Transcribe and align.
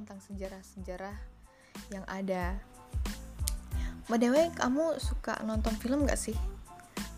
tentang 0.00 0.24
sejarah-sejarah 0.24 1.16
yang 1.92 2.04
ada. 2.08 2.56
By 4.08 4.16
the 4.16 4.32
way, 4.32 4.48
kamu 4.56 4.96
suka 4.96 5.38
nonton 5.44 5.76
film 5.76 6.08
gak 6.08 6.16
sih? 6.16 6.34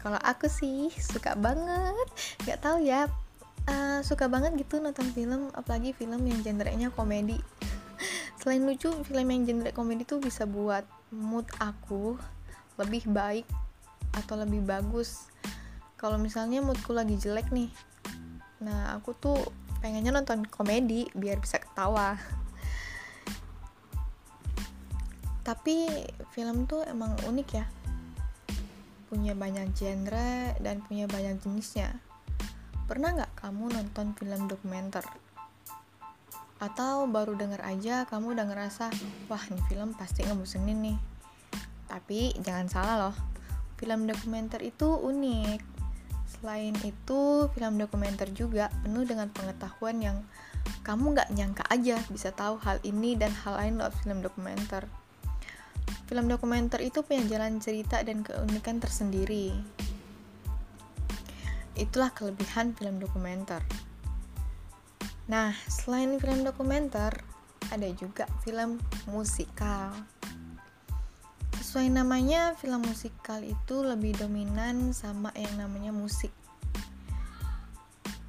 Kalau 0.03 0.19
aku 0.19 0.51
sih 0.51 0.91
suka 0.99 1.39
banget, 1.39 2.07
gak 2.43 2.59
tahu 2.59 2.83
ya, 2.83 3.07
uh, 3.71 4.03
suka 4.03 4.27
banget 4.27 4.59
gitu 4.59 4.83
nonton 4.83 5.07
film, 5.15 5.55
apalagi 5.55 5.95
film 5.95 6.27
yang 6.27 6.43
genrenya 6.43 6.91
komedi. 6.91 7.39
Selain 8.43 8.67
lucu, 8.67 8.91
film 9.07 9.27
yang 9.31 9.47
genre 9.47 9.71
komedi 9.71 10.03
tuh 10.03 10.19
bisa 10.19 10.43
buat 10.43 10.83
mood 11.15 11.47
aku 11.63 12.19
lebih 12.83 13.07
baik 13.07 13.47
atau 14.19 14.35
lebih 14.43 14.67
bagus. 14.67 15.31
Kalau 15.95 16.19
misalnya 16.19 16.59
moodku 16.59 16.91
lagi 16.91 17.15
jelek 17.15 17.55
nih, 17.55 17.71
nah 18.59 18.99
aku 18.99 19.15
tuh 19.15 19.39
pengennya 19.79 20.11
nonton 20.11 20.43
komedi 20.51 21.07
biar 21.15 21.39
bisa 21.39 21.63
ketawa. 21.63 22.42
Tapi 25.43 26.07
film 26.31 26.71
tuh 26.71 26.87
emang 26.87 27.19
unik 27.27 27.49
ya, 27.51 27.67
punya 29.11 29.35
banyak 29.35 29.75
genre 29.75 30.55
dan 30.63 30.81
punya 30.87 31.11
banyak 31.11 31.43
jenisnya. 31.43 31.99
Pernah 32.87 33.19
nggak 33.19 33.43
kamu 33.43 33.75
nonton 33.75 34.15
film 34.15 34.47
dokumenter? 34.47 35.03
Atau 36.63 37.11
baru 37.11 37.35
denger 37.35 37.59
aja 37.67 38.07
kamu 38.07 38.39
udah 38.39 38.47
ngerasa, 38.47 38.87
wah 39.27 39.43
ini 39.51 39.59
film 39.67 39.99
pasti 39.99 40.23
ngebosenin 40.23 40.79
nih. 40.79 40.99
Tapi 41.91 42.39
jangan 42.39 42.71
salah 42.71 42.97
loh, 43.11 43.17
film 43.83 44.07
dokumenter 44.07 44.63
itu 44.63 44.87
unik. 44.95 45.61
Selain 46.39 46.73
itu, 46.87 47.51
film 47.51 47.83
dokumenter 47.83 48.31
juga 48.31 48.71
penuh 48.87 49.03
dengan 49.03 49.27
pengetahuan 49.35 49.99
yang 49.99 50.19
kamu 50.87 51.19
nggak 51.19 51.31
nyangka 51.35 51.65
aja 51.67 51.99
bisa 52.09 52.31
tahu 52.31 52.57
hal 52.63 52.79
ini 52.87 53.19
dan 53.19 53.35
hal 53.43 53.59
lain 53.59 53.83
lewat 53.83 53.99
film 54.01 54.23
dokumenter. 54.23 54.87
Film 56.07 56.29
dokumenter 56.29 56.85
itu 56.85 57.01
punya 57.01 57.25
jalan 57.25 57.57
cerita 57.63 58.05
dan 58.05 58.21
keunikan 58.21 58.83
tersendiri. 58.83 59.55
Itulah 61.73 62.13
kelebihan 62.13 62.77
film 62.77 63.01
dokumenter. 63.01 63.65
Nah, 65.31 65.57
selain 65.71 66.21
film 66.21 66.45
dokumenter, 66.45 67.17
ada 67.73 67.89
juga 67.97 68.29
film 68.45 68.77
musikal. 69.09 69.97
Sesuai 71.57 71.89
namanya, 71.89 72.53
film 72.61 72.85
musikal 72.85 73.41
itu 73.41 73.81
lebih 73.81 74.13
dominan 74.21 74.93
sama 74.93 75.33
yang 75.33 75.57
namanya 75.57 75.95
musik. 75.95 76.35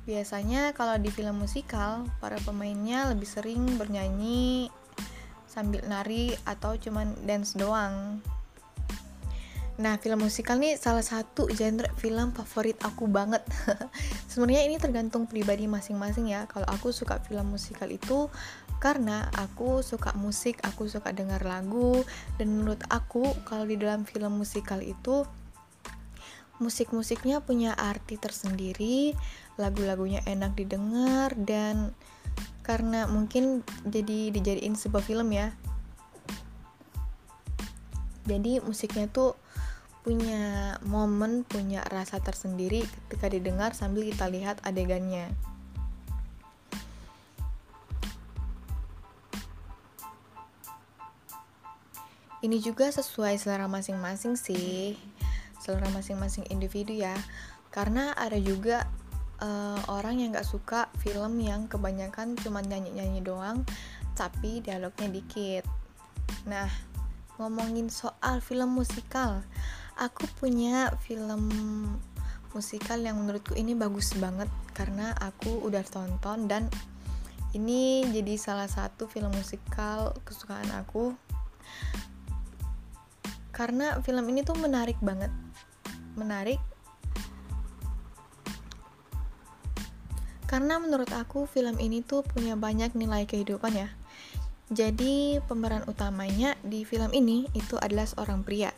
Biasanya 0.03 0.71
kalau 0.71 0.95
di 0.99 1.11
film 1.11 1.43
musikal, 1.43 2.07
para 2.23 2.39
pemainnya 2.43 3.11
lebih 3.11 3.27
sering 3.27 3.63
bernyanyi, 3.75 4.71
sambil 5.53 5.85
nari 5.85 6.33
atau 6.49 6.73
cuman 6.73 7.13
dance 7.29 7.53
doang. 7.53 8.17
Nah, 9.73 9.97
film 9.97 10.21
musikal 10.21 10.61
nih 10.61 10.77
salah 10.77 11.01
satu 11.01 11.49
genre 11.49 11.89
film 11.97 12.29
favorit 12.33 12.77
aku 12.85 13.09
banget. 13.09 13.41
Sebenarnya 14.29 14.69
ini 14.69 14.77
tergantung 14.77 15.25
pribadi 15.25 15.65
masing-masing 15.65 16.29
ya. 16.29 16.45
Kalau 16.45 16.65
aku 16.69 16.93
suka 16.93 17.17
film 17.25 17.53
musikal 17.53 17.89
itu 17.89 18.29
karena 18.77 19.33
aku 19.33 19.81
suka 19.81 20.13
musik, 20.13 20.61
aku 20.61 20.85
suka 20.85 21.09
dengar 21.09 21.41
lagu 21.41 22.05
dan 22.37 22.53
menurut 22.53 22.85
aku 22.93 23.33
kalau 23.49 23.65
di 23.65 23.73
dalam 23.79 24.05
film 24.05 24.37
musikal 24.37 24.77
itu 24.77 25.25
musik-musiknya 26.61 27.41
punya 27.41 27.73
arti 27.73 28.21
tersendiri, 28.21 29.17
lagu-lagunya 29.57 30.21
enak 30.29 30.53
didengar 30.53 31.33
dan 31.33 31.97
karena 32.63 33.05
mungkin 33.07 33.61
jadi 33.83 34.31
dijadiin 34.31 34.75
sebuah 34.79 35.03
film 35.03 35.29
ya 35.35 35.51
jadi 38.23 38.63
musiknya 38.63 39.11
tuh 39.11 39.35
punya 40.03 40.75
momen, 40.83 41.47
punya 41.47 41.79
rasa 41.87 42.19
tersendiri 42.19 42.83
ketika 43.07 43.31
didengar 43.31 43.71
sambil 43.71 44.03
kita 44.03 44.27
lihat 44.27 44.59
adegannya. 44.67 45.31
Ini 52.43 52.59
juga 52.59 52.91
sesuai 52.91 53.39
selera 53.39 53.71
masing-masing 53.71 54.35
sih, 54.35 54.99
selera 55.63 55.87
masing-masing 55.95 56.43
individu 56.51 56.91
ya. 56.91 57.15
Karena 57.71 58.11
ada 58.19 58.35
juga 58.35 58.91
uh, 59.43 59.79
orang 59.91 60.23
yang 60.23 60.31
gak 60.31 60.47
suka 60.47 60.87
film 61.03 61.43
yang 61.43 61.67
kebanyakan 61.67 62.39
cuma 62.39 62.63
nyanyi-nyanyi 62.63 63.19
doang 63.19 63.67
tapi 64.15 64.63
dialognya 64.63 65.09
dikit. 65.11 65.67
Nah 66.47 66.69
ngomongin 67.37 67.91
soal 67.91 68.39
film 68.39 68.79
musikal. 68.79 69.43
Aku 69.99 70.25
punya 70.41 70.89
film 71.05 71.49
musikal 72.53 72.97
yang 73.01 73.17
menurutku 73.21 73.57
ini 73.57 73.73
bagus 73.73 74.13
banget 74.17 74.49
karena 74.77 75.13
aku 75.17 75.61
udah 75.65 75.81
tonton 75.85 76.45
dan 76.45 76.69
ini 77.53 78.05
jadi 78.09 78.33
salah 78.37 78.65
satu 78.65 79.05
film 79.05 79.29
musikal 79.33 80.17
kesukaan 80.25 80.69
aku. 80.73 81.13
Karena 83.53 84.01
film 84.01 84.25
ini 84.33 84.41
tuh 84.41 84.57
menarik 84.57 84.97
banget. 84.97 85.29
Menarik 86.17 86.57
Karena 90.53 90.77
menurut 90.77 91.09
aku 91.09 91.49
film 91.49 91.81
ini 91.81 92.05
tuh 92.05 92.21
punya 92.21 92.53
banyak 92.53 92.93
nilai 92.93 93.25
kehidupan 93.25 93.73
ya. 93.73 93.89
Jadi 94.69 95.41
pemeran 95.49 95.81
utamanya 95.89 96.53
di 96.61 96.85
film 96.85 97.09
ini 97.09 97.49
itu 97.57 97.73
adalah 97.81 98.05
seorang 98.05 98.45
pria. 98.45 98.69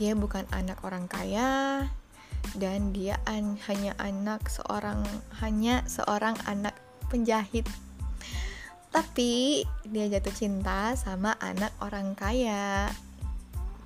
Dia 0.00 0.16
bukan 0.16 0.48
anak 0.56 0.80
orang 0.88 1.04
kaya 1.04 1.84
dan 2.56 2.96
dia 2.96 3.20
an 3.28 3.60
hanya 3.68 3.92
anak 4.00 4.48
seorang 4.48 5.04
hanya 5.44 5.84
seorang 5.84 6.32
anak 6.48 6.72
penjahit. 7.12 7.68
Tapi 8.88 9.68
dia 9.84 10.08
jatuh 10.08 10.32
cinta 10.32 10.96
sama 10.96 11.36
anak 11.44 11.76
orang 11.84 12.16
kaya 12.16 12.88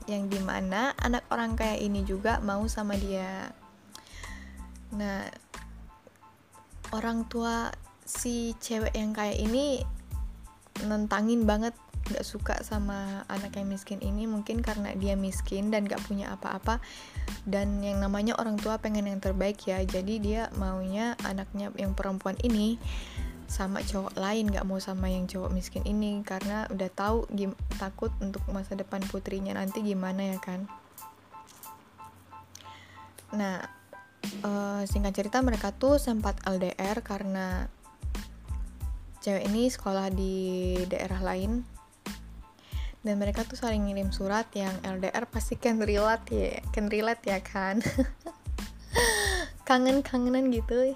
yang 0.07 0.31
di 0.31 0.39
mana 0.39 0.95
anak 1.03 1.27
orang 1.35 1.59
kaya 1.59 1.75
ini 1.75 2.07
juga 2.07 2.39
mau 2.39 2.63
sama 2.71 2.95
dia. 2.95 3.51
Nah, 4.95 5.50
orang 6.91 7.27
tua 7.27 7.71
si 8.03 8.59
cewek 8.59 8.95
yang 8.95 9.15
kayak 9.15 9.39
ini 9.39 9.87
nentangin 10.87 11.47
banget 11.47 11.75
gak 12.11 12.27
suka 12.27 12.59
sama 12.67 13.23
anak 13.31 13.55
yang 13.55 13.71
miskin 13.71 14.03
ini. 14.03 14.27
Mungkin 14.27 14.65
karena 14.65 14.97
dia 14.99 15.15
miskin 15.15 15.71
dan 15.71 15.87
gak 15.87 16.03
punya 16.05 16.35
apa-apa. 16.35 16.83
Dan 17.47 17.85
yang 17.85 18.03
namanya 18.03 18.35
orang 18.41 18.59
tua 18.59 18.83
pengen 18.83 19.07
yang 19.07 19.23
terbaik 19.23 19.61
ya. 19.69 19.79
Jadi 19.87 20.19
dia 20.19 20.43
maunya 20.59 21.15
anaknya 21.23 21.71
yang 21.79 21.95
perempuan 21.95 22.35
ini 22.43 22.81
sama 23.51 23.83
cowok 23.83 24.15
lain 24.15 24.51
gak 24.51 24.67
mau 24.67 24.83
sama 24.83 25.07
yang 25.07 25.31
cowok 25.31 25.55
miskin 25.55 25.87
ini. 25.87 26.25
Karena 26.27 26.67
udah 26.73 26.91
tahu 26.91 27.31
takut 27.79 28.11
untuk 28.19 28.43
masa 28.51 28.75
depan 28.75 29.05
putrinya 29.07 29.55
nanti 29.55 29.85
gimana 29.85 30.35
ya 30.35 30.39
kan. 30.43 30.67
Nah 33.31 33.80
uh, 34.45 34.83
singkat 34.89 35.17
cerita 35.17 35.41
mereka 35.45 35.73
tuh 35.75 36.01
sempat 36.01 36.41
LDR 36.47 37.01
karena 37.05 37.69
cewek 39.21 39.45
ini 39.49 39.69
sekolah 39.69 40.09
di 40.13 40.35
daerah 40.89 41.21
lain. 41.21 41.63
Dan 43.01 43.17
mereka 43.17 43.49
tuh 43.49 43.57
saling 43.57 43.89
ngirim 43.89 44.13
surat 44.13 44.45
yang 44.53 44.77
LDR 44.85 45.25
pasti 45.25 45.57
can 45.57 45.81
relate 45.81 46.29
ya 46.29 46.61
can 46.73 46.93
relate 46.93 47.25
ya 47.25 47.41
kan? 47.41 47.81
Kangen-kangenan 49.69 50.53
gitu. 50.53 50.93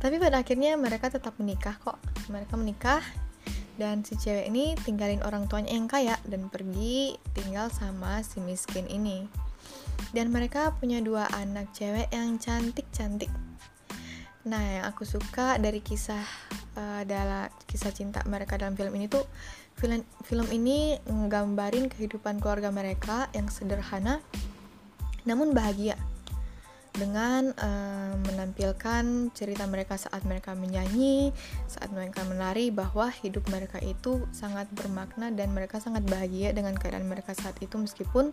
Tapi 0.00 0.16
pada 0.16 0.40
akhirnya 0.40 0.76
mereka 0.80 1.12
tetap 1.12 1.36
menikah 1.36 1.76
kok. 1.76 2.00
Mereka 2.32 2.56
menikah 2.56 3.04
dan 3.76 4.00
si 4.08 4.16
cewek 4.16 4.48
ini 4.48 4.72
tinggalin 4.88 5.20
orang 5.20 5.44
tuanya 5.52 5.76
yang 5.76 5.84
kaya 5.84 6.16
dan 6.24 6.48
pergi 6.48 7.20
tinggal 7.36 7.68
sama 7.68 8.24
si 8.24 8.40
miskin 8.40 8.88
ini 8.88 9.28
dan 10.14 10.30
mereka 10.30 10.74
punya 10.76 11.02
dua 11.02 11.26
anak 11.34 11.70
cewek 11.74 12.10
yang 12.12 12.38
cantik-cantik. 12.38 13.30
Nah, 14.46 14.62
yang 14.62 14.84
aku 14.86 15.02
suka 15.02 15.58
dari 15.58 15.82
kisah 15.82 16.22
uh, 16.78 17.02
kisah 17.66 17.90
cinta 17.90 18.22
mereka 18.28 18.60
dalam 18.60 18.78
film 18.78 18.94
ini 18.94 19.10
tuh 19.10 19.26
film 19.74 20.04
film 20.24 20.46
ini 20.54 20.96
nggambarin 21.04 21.90
kehidupan 21.90 22.40
keluarga 22.40 22.72
mereka 22.72 23.28
yang 23.36 23.50
sederhana 23.52 24.22
namun 25.26 25.52
bahagia 25.52 25.98
dengan 26.96 27.52
uh, 27.60 28.16
menampilkan 28.24 29.28
cerita 29.36 29.68
mereka 29.68 30.00
saat 30.00 30.24
mereka 30.24 30.56
menyanyi, 30.56 31.28
saat 31.68 31.92
mereka 31.92 32.24
menari 32.24 32.72
bahwa 32.72 33.12
hidup 33.12 33.44
mereka 33.52 33.76
itu 33.84 34.24
sangat 34.32 34.64
bermakna 34.72 35.28
dan 35.28 35.52
mereka 35.52 35.76
sangat 35.76 36.08
bahagia 36.08 36.56
dengan 36.56 36.72
keadaan 36.72 37.04
mereka 37.04 37.36
saat 37.36 37.52
itu 37.60 37.76
meskipun 37.76 38.32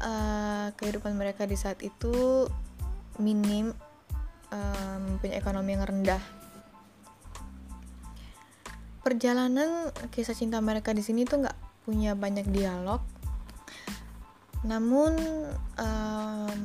uh, 0.00 0.72
kehidupan 0.74 1.14
mereka 1.14 1.44
di 1.44 1.54
saat 1.54 1.78
itu 1.84 2.48
minim 3.20 3.72
um, 4.50 5.02
punya 5.20 5.36
ekonomi 5.36 5.76
yang 5.76 5.84
rendah. 5.84 6.22
Perjalanan 9.00 9.92
kisah 10.12 10.36
cinta 10.36 10.60
mereka 10.60 10.92
di 10.92 11.00
sini 11.00 11.24
tuh 11.24 11.44
nggak 11.44 11.58
punya 11.88 12.12
banyak 12.12 12.48
dialog. 12.52 13.00
Namun 14.60 15.16
um, 15.80 16.60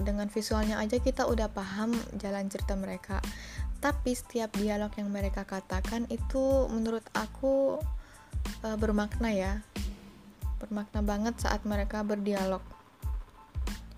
dengan 0.00 0.32
visualnya 0.32 0.80
aja 0.80 0.96
kita 0.96 1.28
udah 1.28 1.52
paham 1.52 1.92
jalan 2.16 2.48
cerita 2.48 2.72
mereka. 2.72 3.20
Tapi 3.84 4.16
setiap 4.16 4.56
dialog 4.56 4.88
yang 4.96 5.12
mereka 5.12 5.44
katakan 5.44 6.08
itu 6.08 6.68
menurut 6.72 7.04
aku 7.12 7.76
uh, 8.64 8.76
bermakna 8.80 9.28
ya 9.28 9.52
bermakna 10.62 11.00
banget 11.04 11.34
saat 11.40 11.62
mereka 11.66 12.02
berdialog. 12.02 12.62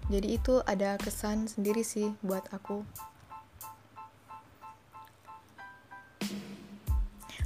Jadi 0.06 0.38
itu 0.38 0.62
ada 0.62 0.94
kesan 1.02 1.50
sendiri 1.50 1.82
sih 1.82 2.14
buat 2.22 2.46
aku. 2.54 2.86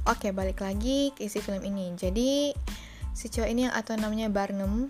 Oke, 0.09 0.33
balik 0.33 0.65
lagi 0.65 1.13
ke 1.13 1.29
isi 1.29 1.37
film 1.41 1.61
ini. 1.61 1.93
Jadi, 1.93 2.53
si 3.13 3.29
cowok 3.29 3.49
ini 3.49 3.69
yang 3.69 3.75
atau 3.77 3.93
namanya 3.97 4.33
Barnum 4.33 4.89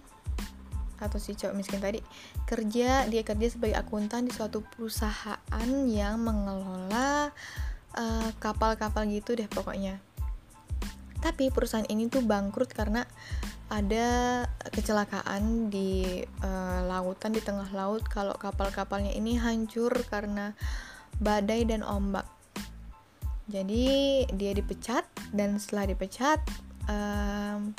atau 1.02 1.18
si 1.18 1.34
cowok 1.34 1.58
miskin 1.58 1.82
tadi 1.82 1.98
kerja 2.46 3.10
dia 3.10 3.22
kerja 3.26 3.48
sebagai 3.50 3.74
akuntan 3.82 4.30
di 4.30 4.32
suatu 4.32 4.62
perusahaan 4.62 5.70
yang 5.90 6.22
mengelola 6.22 7.34
eh, 7.98 8.30
kapal-kapal 8.38 9.04
uh, 9.04 9.10
gitu 9.10 9.34
deh 9.34 9.50
pokoknya. 9.50 9.98
Tapi 11.22 11.50
perusahaan 11.50 11.90
ini 11.90 12.06
tuh 12.10 12.22
bangkrut 12.22 12.70
karena 12.74 13.04
ada 13.72 14.44
kecelakaan 14.68 15.72
di 15.72 16.20
uh, 16.44 16.84
lautan 16.84 17.32
di 17.32 17.40
tengah 17.40 17.72
laut. 17.72 18.04
Kalau 18.04 18.36
kapal-kapalnya 18.36 19.16
ini 19.16 19.40
hancur 19.40 19.96
karena 20.12 20.52
badai 21.24 21.64
dan 21.64 21.80
ombak. 21.80 22.28
Jadi 23.48 24.28
dia 24.36 24.52
dipecat 24.52 25.08
dan 25.32 25.56
setelah 25.56 25.96
dipecat 25.96 26.44
um, 26.92 27.72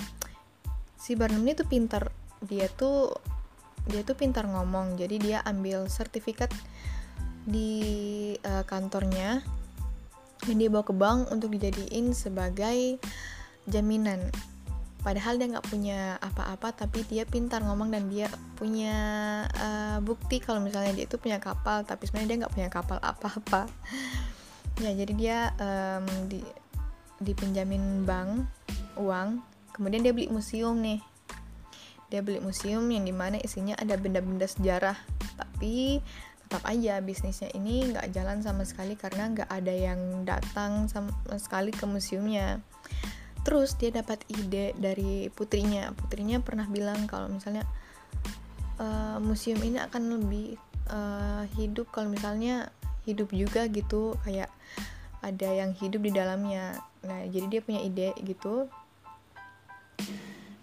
si 0.97 1.13
Barnum 1.13 1.45
ini 1.45 1.53
tuh 1.53 1.69
pintar. 1.69 2.09
Dia 2.41 2.73
tuh 2.73 3.13
dia 3.85 4.01
tuh 4.01 4.17
pintar 4.17 4.49
ngomong. 4.49 4.97
Jadi 4.97 5.21
dia 5.21 5.45
ambil 5.45 5.93
sertifikat 5.93 6.49
di 7.45 8.33
uh, 8.49 8.65
kantornya 8.65 9.45
dan 10.43 10.57
dia 10.57 10.73
bawa 10.73 10.89
ke 10.89 10.95
bank 10.97 11.29
untuk 11.29 11.53
dijadiin 11.53 12.17
sebagai 12.17 12.97
jaminan 13.69 14.33
padahal 15.03 15.35
dia 15.35 15.51
nggak 15.51 15.67
punya 15.67 16.17
apa-apa 16.23 16.71
tapi 16.73 17.03
dia 17.11 17.27
pintar 17.27 17.67
ngomong 17.67 17.91
dan 17.91 18.07
dia 18.07 18.31
punya 18.55 18.97
uh, 19.59 19.99
bukti 19.99 20.39
kalau 20.39 20.63
misalnya 20.63 20.95
dia 20.95 21.11
itu 21.11 21.19
punya 21.19 21.43
kapal 21.43 21.83
tapi 21.83 22.07
sebenarnya 22.07 22.31
dia 22.31 22.39
nggak 22.47 22.55
punya 22.55 22.71
kapal 22.71 22.99
apa-apa. 23.03 23.67
Ya 24.81 24.91
jadi 24.95 25.13
dia 25.13 25.39
um, 25.59 26.07
di 26.31 26.41
dipinjamin 27.23 28.07
bank 28.07 28.47
uang 28.99 29.43
kemudian 29.75 30.07
dia 30.07 30.15
beli 30.15 30.31
museum 30.31 30.79
nih. 30.79 31.03
Dia 32.09 32.23
beli 32.23 32.39
museum 32.39 32.87
yang 32.87 33.03
di 33.03 33.15
mana 33.15 33.43
isinya 33.43 33.75
ada 33.75 33.99
benda-benda 33.99 34.47
sejarah 34.47 34.97
tapi 35.35 35.99
tetap 36.53 36.69
aja 36.69 37.01
bisnisnya 37.01 37.49
ini 37.57 37.89
nggak 37.97 38.13
jalan 38.13 38.45
sama 38.45 38.69
sekali 38.69 38.93
karena 38.93 39.33
nggak 39.33 39.49
ada 39.49 39.73
yang 39.73 40.29
datang 40.29 40.85
sama 40.85 41.09
sekali 41.41 41.73
ke 41.73 41.89
museumnya 41.89 42.61
terus 43.43 43.75
dia 43.75 43.91
dapat 43.91 44.23
ide 44.31 44.75
dari 44.79 45.27
putrinya. 45.31 45.91
Putrinya 45.95 46.39
pernah 46.39 46.67
bilang 46.71 47.07
kalau 47.11 47.31
misalnya 47.31 47.67
uh, 48.79 49.19
museum 49.19 49.59
ini 49.63 49.83
akan 49.83 50.19
lebih 50.19 50.59
uh, 50.91 51.45
hidup 51.59 51.91
kalau 51.91 52.11
misalnya 52.11 52.71
hidup 53.03 53.35
juga 53.35 53.67
gitu 53.67 54.15
kayak 54.23 54.51
ada 55.23 55.49
yang 55.51 55.75
hidup 55.75 56.03
di 56.03 56.13
dalamnya. 56.15 56.79
Nah 57.03 57.27
jadi 57.27 57.47
dia 57.59 57.61
punya 57.63 57.81
ide 57.83 58.15
gitu. 58.23 58.71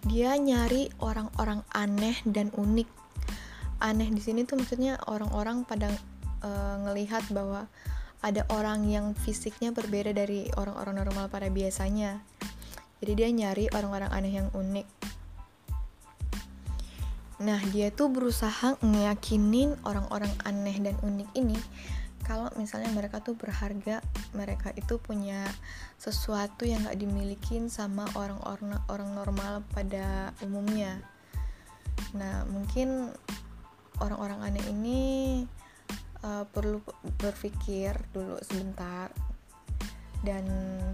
Dia 0.08 0.36
nyari 0.40 0.88
orang-orang 1.00 1.60
aneh 1.76 2.16
dan 2.24 2.48
unik. 2.56 2.88
Aneh 3.80 4.08
di 4.08 4.20
sini 4.20 4.44
tuh 4.48 4.60
maksudnya 4.60 4.96
orang-orang 5.08 5.64
pada 5.68 5.92
uh, 6.44 6.76
ngelihat 6.88 7.28
bahwa 7.32 7.68
ada 8.20 8.44
orang 8.52 8.84
yang 8.84 9.16
fisiknya 9.16 9.72
berbeda 9.72 10.12
dari 10.12 10.52
orang-orang 10.60 11.04
normal 11.04 11.32
pada 11.32 11.48
biasanya 11.48 12.20
jadi 13.00 13.12
dia 13.16 13.28
nyari 13.32 13.66
orang-orang 13.72 14.10
aneh 14.12 14.32
yang 14.36 14.48
unik. 14.52 14.88
Nah 17.40 17.60
dia 17.72 17.88
tuh 17.88 18.12
berusaha 18.12 18.76
ngeyakinin 18.84 19.72
orang-orang 19.88 20.32
aneh 20.44 20.76
dan 20.76 20.96
unik 21.00 21.30
ini 21.32 21.56
kalau 22.20 22.46
misalnya 22.54 22.92
mereka 22.92 23.18
tuh 23.24 23.34
berharga 23.34 24.04
mereka 24.36 24.70
itu 24.76 25.00
punya 25.00 25.48
sesuatu 25.96 26.62
yang 26.68 26.84
gak 26.86 27.00
dimiliki 27.00 27.58
sama 27.66 28.06
orang-orang 28.12 28.78
orang 28.92 29.10
normal 29.16 29.64
pada 29.72 30.30
umumnya. 30.44 31.00
Nah 32.14 32.44
mungkin 32.46 33.10
orang-orang 33.98 34.52
aneh 34.52 34.64
ini 34.68 35.00
uh, 36.22 36.44
perlu 36.44 36.84
berpikir 37.18 37.96
dulu 38.12 38.36
sebentar 38.44 39.10
dan 40.20 40.44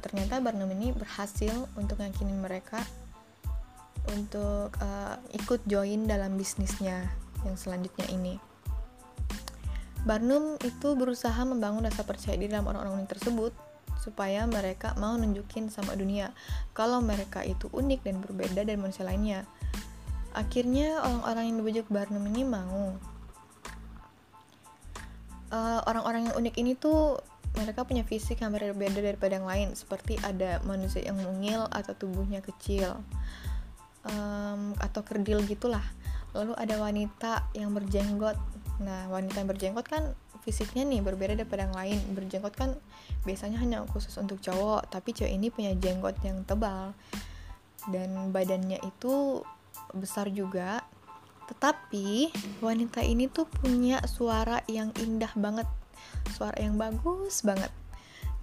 ternyata 0.02 0.38
Barnum 0.38 0.70
ini 0.70 0.94
berhasil 0.94 1.52
untuk 1.74 1.98
yakinin 1.98 2.38
mereka 2.38 2.78
untuk 4.14 4.70
uh, 4.78 5.18
ikut 5.34 5.66
join 5.66 6.06
dalam 6.06 6.38
bisnisnya 6.38 7.10
yang 7.42 7.58
selanjutnya 7.58 8.06
ini. 8.10 8.38
Barnum 10.06 10.54
itu 10.62 10.94
berusaha 10.94 11.38
membangun 11.42 11.82
rasa 11.82 12.06
percaya 12.06 12.38
diri 12.38 12.54
dalam 12.54 12.70
orang-orang 12.70 13.10
tersebut 13.10 13.50
supaya 13.98 14.46
mereka 14.46 14.94
mau 15.02 15.18
nunjukin 15.18 15.66
sama 15.66 15.98
dunia 15.98 16.30
kalau 16.70 17.02
mereka 17.02 17.42
itu 17.42 17.66
unik 17.74 18.06
dan 18.06 18.22
berbeda 18.22 18.62
dari 18.62 18.78
manusia 18.78 19.02
lainnya. 19.02 19.42
Akhirnya 20.30 21.02
orang-orang 21.02 21.44
yang 21.50 21.56
dibujuk 21.58 21.86
Barnum 21.90 22.22
ini 22.30 22.46
mau. 22.46 22.94
Uh, 25.50 25.80
orang-orang 25.90 26.30
yang 26.30 26.36
unik 26.38 26.54
ini 26.58 26.78
tuh 26.78 27.18
mereka 27.56 27.88
punya 27.88 28.04
fisik 28.04 28.44
yang 28.44 28.52
berbeda 28.52 29.00
daripada 29.00 29.40
yang 29.40 29.48
lain 29.48 29.72
seperti 29.72 30.20
ada 30.20 30.60
manusia 30.68 31.02
yang 31.02 31.16
mungil 31.16 31.64
atau 31.72 31.96
tubuhnya 31.96 32.44
kecil 32.44 33.00
um, 34.04 34.76
atau 34.78 35.00
kerdil 35.02 35.40
gitulah 35.48 35.84
lalu 36.36 36.52
ada 36.60 36.76
wanita 36.76 37.48
yang 37.56 37.72
berjenggot 37.72 38.36
Nah, 38.82 39.08
wanita 39.08 39.40
yang 39.40 39.48
berjenggot 39.48 39.86
kan 39.88 40.12
fisiknya 40.44 40.84
nih 40.84 41.00
berbeda 41.00 41.32
daripada 41.36 41.64
yang 41.68 41.76
lain. 41.76 41.98
Berjenggot 42.12 42.54
kan 42.54 42.76
biasanya 43.24 43.60
hanya 43.60 43.78
khusus 43.88 44.12
untuk 44.20 44.40
cowok, 44.44 44.92
tapi 44.92 45.16
cewek 45.16 45.32
ini 45.32 45.48
punya 45.48 45.72
jenggot 45.76 46.16
yang 46.20 46.44
tebal 46.44 46.92
dan 47.88 48.32
badannya 48.34 48.82
itu 48.84 49.40
besar 49.96 50.28
juga. 50.28 50.84
Tetapi 51.46 52.34
wanita 52.58 53.00
ini 53.06 53.30
tuh 53.30 53.46
punya 53.46 54.02
suara 54.04 54.60
yang 54.66 54.90
indah 54.98 55.30
banget, 55.38 55.68
suara 56.34 56.56
yang 56.58 56.76
bagus 56.76 57.42
banget. 57.46 57.72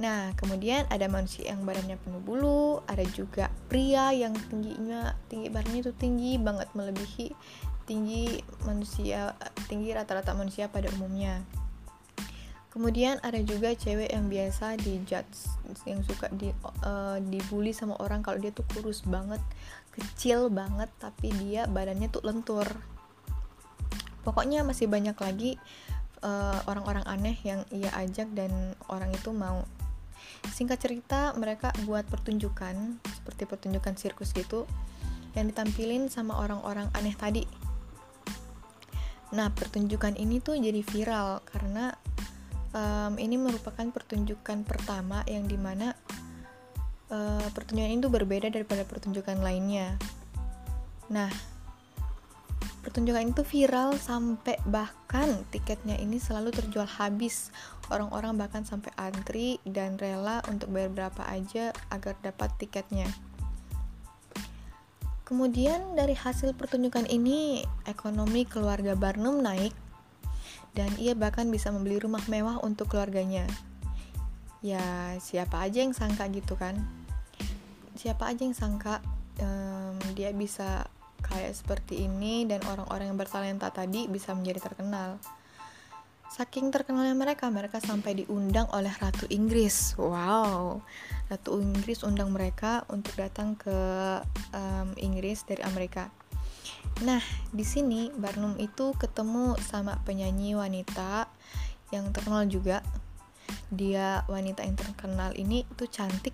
Nah, 0.01 0.33
kemudian 0.33 0.89
ada 0.89 1.05
manusia 1.05 1.53
yang 1.53 1.63
badannya 1.63 2.01
penuh 2.01 2.21
bulu, 2.23 2.81
ada 2.89 3.05
juga 3.13 3.53
pria 3.69 4.09
yang 4.09 4.33
tingginya 4.49 5.13
tinggi 5.29 5.53
badannya 5.53 5.79
itu 5.85 5.93
tinggi 5.95 6.41
banget 6.41 6.67
melebihi 6.73 7.29
tinggi 7.83 8.39
manusia 8.63 9.35
tinggi 9.67 9.91
rata-rata 9.91 10.31
manusia 10.31 10.71
pada 10.71 10.87
umumnya 10.95 11.43
kemudian 12.71 13.21
ada 13.21 13.37
juga 13.43 13.75
cewek 13.77 14.09
yang 14.09 14.31
biasa 14.31 14.81
di 14.81 14.97
judge 15.05 15.45
yang 15.85 16.01
suka 16.01 16.31
di 16.33 16.49
uh, 16.81 17.21
dibully 17.21 17.69
sama 17.69 17.93
orang 18.01 18.25
kalau 18.25 18.41
dia 18.41 18.49
tuh 18.49 18.65
kurus 18.73 19.05
banget 19.05 19.43
kecil 19.93 20.49
banget 20.49 20.89
tapi 20.97 21.29
dia 21.37 21.69
badannya 21.69 22.09
tuh 22.09 22.25
lentur 22.25 22.65
pokoknya 24.25 24.65
masih 24.65 24.89
banyak 24.89 25.13
lagi 25.13 25.51
eh, 26.23 26.59
orang-orang 26.71 27.03
uh, 27.03 27.13
aneh 27.13 27.37
yang 27.43 27.67
ia 27.69 27.91
ajak 27.99 28.31
dan 28.33 28.51
orang 28.87 29.11
itu 29.11 29.29
mau 29.35 29.67
singkat 30.49 30.79
cerita 30.79 31.35
mereka 31.35 31.75
buat 31.83 32.07
pertunjukan 32.07 32.99
seperti 33.03 33.43
pertunjukan 33.47 33.93
sirkus 33.99 34.31
gitu 34.31 34.63
yang 35.35 35.51
ditampilin 35.51 36.07
sama 36.07 36.39
orang-orang 36.39 36.87
aneh 36.95 37.15
tadi 37.15 37.43
Nah, 39.33 39.49
pertunjukan 39.49 40.13
ini 40.13 40.37
tuh 40.37 40.61
jadi 40.61 40.85
viral 40.85 41.41
karena 41.49 41.89
um, 42.69 43.17
ini 43.17 43.41
merupakan 43.41 43.89
pertunjukan 43.89 44.61
pertama 44.61 45.25
yang 45.25 45.49
di 45.49 45.57
mana 45.57 45.97
uh, 47.09 47.47
pertunjukan 47.49 47.89
ini 47.89 47.99
tuh 47.99 48.13
berbeda 48.13 48.53
daripada 48.53 48.85
pertunjukan 48.85 49.41
lainnya. 49.41 49.97
Nah, 51.09 51.33
pertunjukan 52.83 53.31
itu 53.31 53.41
viral 53.47 53.95
sampai 53.95 54.59
bahkan 54.67 55.47
tiketnya 55.49 55.95
ini 55.95 56.19
selalu 56.19 56.51
terjual 56.51 56.85
habis. 56.85 57.49
Orang-orang 57.87 58.35
bahkan 58.35 58.67
sampai 58.67 58.91
antri 58.99 59.63
dan 59.63 59.95
rela 59.95 60.43
untuk 60.51 60.69
bayar 60.75 60.91
berapa 60.91 61.23
aja 61.31 61.71
agar 61.89 62.19
dapat 62.19 62.51
tiketnya. 62.59 63.07
Kemudian 65.23 65.95
dari 65.95 66.13
hasil 66.13 66.53
pertunjukan 66.59 67.07
ini, 67.07 67.63
ekonomi 67.87 68.43
keluarga 68.43 68.93
Barnum 68.93 69.39
naik 69.39 69.71
dan 70.75 70.91
ia 70.99 71.15
bahkan 71.15 71.47
bisa 71.47 71.71
membeli 71.71 71.97
rumah 71.97 72.21
mewah 72.27 72.59
untuk 72.59 72.91
keluarganya. 72.91 73.47
Ya, 74.59 75.15
siapa 75.23 75.63
aja 75.63 75.81
yang 75.81 75.95
sangka 75.95 76.27
gitu 76.27 76.59
kan? 76.59 76.75
siapa 77.93 78.29
aja 78.29 78.41
yang 78.43 78.57
sangka 78.57 78.99
um, 79.39 79.95
dia 80.17 80.33
bisa 80.33 80.89
kayak 81.23 81.55
seperti 81.55 82.05
ini 82.05 82.43
dan 82.43 82.59
orang-orang 82.67 83.15
yang 83.15 83.19
bertalenta 83.19 83.71
tadi 83.71 84.05
bisa 84.11 84.35
menjadi 84.35 84.59
terkenal. 84.69 85.17
Saking 86.33 86.73
terkenalnya 86.73 87.13
mereka 87.13 87.45
mereka 87.53 87.77
sampai 87.77 88.25
diundang 88.25 88.65
oleh 88.73 88.89
ratu 88.97 89.29
Inggris. 89.29 89.93
Wow. 90.01 90.81
Ratu 91.29 91.61
Inggris 91.61 92.01
undang 92.01 92.33
mereka 92.33 92.83
untuk 92.89 93.13
datang 93.15 93.53
ke 93.53 93.77
um, 94.51 94.89
Inggris 94.97 95.45
dari 95.45 95.61
Amerika. 95.61 96.09
Nah 97.05 97.21
di 97.53 97.61
sini 97.61 98.09
Barnum 98.13 98.57
itu 98.57 98.97
ketemu 98.97 99.57
sama 99.61 100.01
penyanyi 100.03 100.57
wanita 100.57 101.29
yang 101.93 102.09
terkenal 102.09 102.49
juga. 102.49 102.81
Dia 103.69 104.25
wanita 104.25 104.65
yang 104.65 104.73
terkenal 104.73 105.37
ini 105.37 105.69
itu 105.69 105.85
cantik 105.85 106.33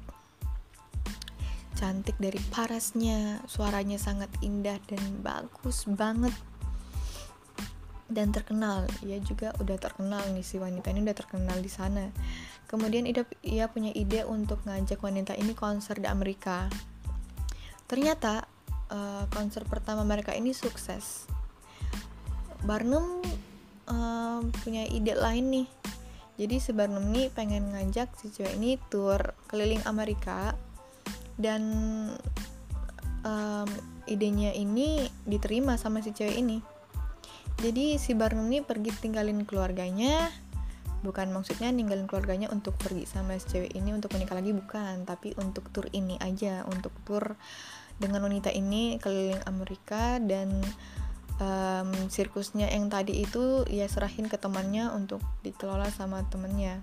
cantik 1.79 2.19
dari 2.19 2.35
parasnya. 2.51 3.39
Suaranya 3.47 3.95
sangat 3.95 4.27
indah 4.43 4.75
dan 4.83 5.23
bagus 5.23 5.87
banget. 5.87 6.35
Dan 8.11 8.35
terkenal. 8.35 8.83
Ia 9.07 9.23
juga 9.23 9.55
udah 9.63 9.79
terkenal 9.79 10.19
nih 10.35 10.43
si 10.43 10.59
wanita 10.59 10.91
ini 10.91 11.07
udah 11.07 11.15
terkenal 11.15 11.55
di 11.63 11.71
sana. 11.71 12.11
Kemudian 12.67 13.07
ia, 13.07 13.65
punya 13.71 13.95
ide 13.95 14.27
untuk 14.27 14.61
ngajak 14.67 14.99
wanita 14.99 15.33
ini 15.39 15.55
konser 15.55 15.97
di 15.97 16.05
Amerika. 16.05 16.67
Ternyata 17.87 18.45
uh, 18.91 19.25
konser 19.31 19.65
pertama 19.65 20.03
mereka 20.03 20.35
ini 20.35 20.53
sukses. 20.53 21.25
Barnum 22.67 23.23
uh, 23.89 24.43
punya 24.61 24.85
ide 24.85 25.15
lain 25.15 25.45
nih. 25.49 25.67
Jadi 26.39 26.55
si 26.61 26.71
Barnum 26.71 27.03
ini 27.11 27.27
pengen 27.33 27.73
ngajak 27.73 28.15
si 28.15 28.31
cewek 28.31 28.55
ini 28.55 28.79
tour 28.87 29.33
keliling 29.49 29.83
Amerika 29.83 30.55
dan 31.39 31.63
um, 33.23 33.69
idenya 34.05 34.51
ini 34.51 35.07
diterima 35.23 35.79
sama 35.79 36.03
si 36.03 36.11
cewek 36.11 36.35
ini. 36.35 36.59
Jadi 37.59 37.99
si 37.99 38.15
Barnum 38.15 38.47
ini 38.51 38.59
pergi 38.63 38.91
tinggalin 38.99 39.47
keluarganya. 39.47 40.27
Bukan 40.99 41.31
maksudnya 41.31 41.71
ninggalin 41.71 42.11
keluarganya 42.11 42.51
untuk 42.51 42.75
pergi 42.75 43.07
sama 43.07 43.39
si 43.39 43.55
cewek 43.55 43.71
ini 43.71 43.95
untuk 43.95 44.11
menikah 44.15 44.35
lagi 44.35 44.51
bukan. 44.51 45.07
Tapi 45.07 45.35
untuk 45.39 45.71
tur 45.71 45.87
ini 45.95 46.19
aja 46.19 46.67
untuk 46.67 46.91
tur 47.07 47.39
dengan 47.99 48.23
wanita 48.27 48.51
ini 48.51 48.99
keliling 48.99 49.39
Amerika 49.47 50.19
dan 50.23 50.59
um, 51.39 51.91
sirkusnya 52.11 52.71
yang 52.71 52.91
tadi 52.91 53.23
itu 53.23 53.63
ia 53.67 53.87
serahin 53.87 54.27
ke 54.27 54.39
temannya 54.39 54.91
untuk 54.91 55.19
dikelola 55.43 55.91
sama 55.91 56.23
temennya 56.31 56.79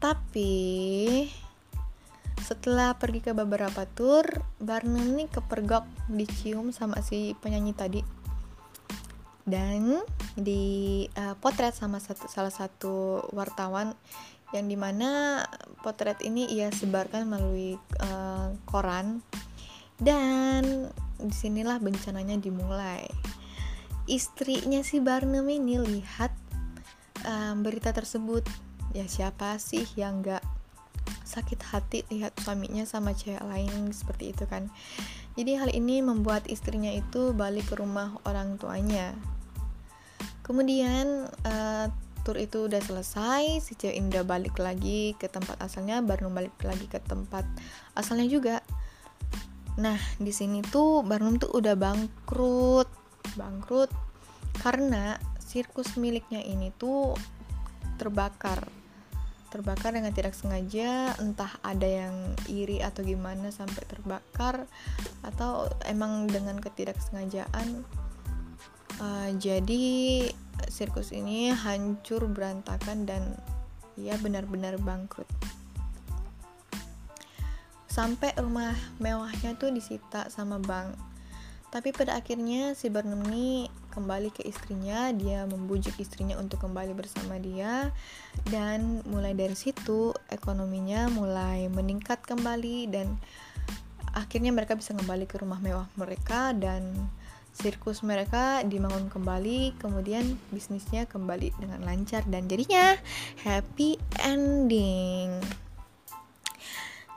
tapi 0.00 1.28
setelah 2.40 2.96
pergi 2.96 3.20
ke 3.20 3.32
beberapa 3.36 3.84
tour 3.84 4.24
Barnum 4.58 5.14
nih 5.14 5.28
kepergok 5.28 5.84
dicium 6.10 6.74
sama 6.74 7.04
si 7.04 7.36
penyanyi 7.38 7.72
tadi. 7.76 8.02
Dan 9.44 9.98
di 10.38 11.04
uh, 11.16 11.34
potret 11.38 11.74
sama 11.74 11.98
satu, 11.98 12.28
salah 12.30 12.52
satu 12.52 13.24
wartawan 13.34 13.96
yang 14.50 14.66
di 14.66 14.74
mana 14.74 15.42
potret 15.82 16.18
ini 16.26 16.50
ia 16.50 16.70
sebarkan 16.74 17.26
melalui 17.26 17.78
uh, 18.02 18.54
koran. 18.66 19.22
Dan 20.00 20.88
di 21.20 21.34
sinilah 21.34 21.76
bencananya 21.78 22.40
dimulai. 22.40 23.04
Istrinya 24.08 24.80
si 24.80 24.98
Barnum 24.98 25.44
ini 25.46 25.76
lihat 25.76 26.32
um, 27.28 27.60
berita 27.60 27.92
tersebut. 27.92 28.42
Ya 28.90 29.06
siapa 29.06 29.54
sih 29.62 29.86
yang 29.94 30.24
gak 30.24 30.42
sakit 31.30 31.60
hati 31.70 32.02
lihat 32.10 32.34
suaminya 32.42 32.82
sama 32.82 33.14
cewek 33.14 33.38
lain 33.46 33.94
seperti 33.94 34.34
itu 34.34 34.50
kan. 34.50 34.66
Jadi 35.38 35.54
hal 35.54 35.70
ini 35.70 36.02
membuat 36.02 36.50
istrinya 36.50 36.90
itu 36.90 37.30
balik 37.30 37.70
ke 37.70 37.78
rumah 37.78 38.18
orang 38.26 38.58
tuanya. 38.58 39.14
Kemudian 40.42 41.30
uh, 41.46 41.86
tur 42.26 42.34
itu 42.34 42.66
udah 42.66 42.82
selesai 42.82 43.62
si 43.62 43.78
cewek 43.78 43.94
ini 43.94 44.10
udah 44.10 44.26
balik 44.26 44.58
lagi 44.58 45.14
ke 45.14 45.30
tempat 45.30 45.56
asalnya 45.62 46.02
Barnum 46.02 46.34
balik 46.34 46.58
lagi 46.66 46.90
ke 46.90 46.98
tempat 46.98 47.46
asalnya 47.94 48.26
juga. 48.26 48.56
Nah 49.78 49.96
di 50.18 50.34
sini 50.34 50.66
tuh 50.66 51.06
Barnum 51.06 51.38
tuh 51.38 51.54
udah 51.54 51.78
bangkrut 51.78 52.90
bangkrut 53.38 53.94
karena 54.58 55.16
sirkus 55.38 55.94
miliknya 55.94 56.42
ini 56.42 56.74
tuh 56.74 57.14
terbakar 57.96 58.79
terbakar 59.50 59.92
dengan 59.98 60.14
tidak 60.14 60.32
sengaja 60.32 61.18
entah 61.18 61.50
ada 61.66 61.84
yang 61.84 62.38
iri 62.46 62.78
atau 62.80 63.02
gimana 63.02 63.50
sampai 63.50 63.82
terbakar 63.84 64.64
atau 65.26 65.66
emang 65.90 66.30
dengan 66.30 66.62
ketidaksengajaan 66.62 67.82
uh, 69.02 69.30
jadi 69.36 69.86
sirkus 70.70 71.10
ini 71.10 71.50
hancur 71.50 72.30
berantakan 72.30 73.04
dan 73.08 73.34
ia 73.98 74.16
benar-benar 74.16 74.78
bangkrut. 74.80 75.28
Sampai 77.90 78.32
rumah 78.38 78.72
mewahnya 79.02 79.58
tuh 79.58 79.74
disita 79.74 80.30
sama 80.30 80.62
bank 80.62 81.09
tapi 81.70 81.94
pada 81.94 82.18
akhirnya 82.18 82.74
si 82.74 82.90
Barnum 82.90 83.22
ini 83.30 83.70
kembali 83.94 84.34
ke 84.34 84.42
istrinya, 84.42 85.14
dia 85.14 85.46
membujuk 85.46 85.94
istrinya 86.02 86.34
untuk 86.38 86.62
kembali 86.62 86.94
bersama 86.98 87.38
dia 87.38 87.94
dan 88.50 89.02
mulai 89.06 89.34
dari 89.38 89.54
situ 89.54 90.10
ekonominya 90.30 91.06
mulai 91.10 91.70
meningkat 91.70 92.22
kembali 92.26 92.90
dan 92.90 93.18
akhirnya 94.14 94.50
mereka 94.50 94.74
bisa 94.74 94.94
kembali 94.98 95.30
ke 95.30 95.38
rumah 95.38 95.62
mewah 95.62 95.86
mereka 95.94 96.50
dan 96.54 96.90
sirkus 97.50 98.02
mereka 98.06 98.62
dibangun 98.62 99.10
kembali 99.10 99.74
kemudian 99.78 100.38
bisnisnya 100.54 101.06
kembali 101.06 101.54
dengan 101.58 101.82
lancar 101.82 102.22
dan 102.26 102.46
jadinya 102.46 102.94
happy 103.42 103.98
ending. 104.22 105.38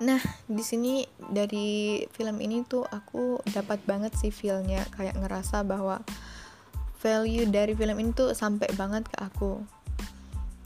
Nah, 0.03 0.19
di 0.51 0.59
sini 0.59 1.07
dari 1.15 2.03
film 2.11 2.43
ini 2.43 2.67
tuh 2.67 2.83
aku 2.83 3.39
dapat 3.47 3.79
banget 3.87 4.11
sih 4.19 4.35
feelnya 4.35 4.83
kayak 4.91 5.15
ngerasa 5.15 5.63
bahwa 5.63 6.03
value 6.99 7.47
dari 7.47 7.71
film 7.71 7.95
ini 8.03 8.11
tuh 8.11 8.35
sampai 8.35 8.67
banget 8.75 9.07
ke 9.07 9.15
aku. 9.23 9.63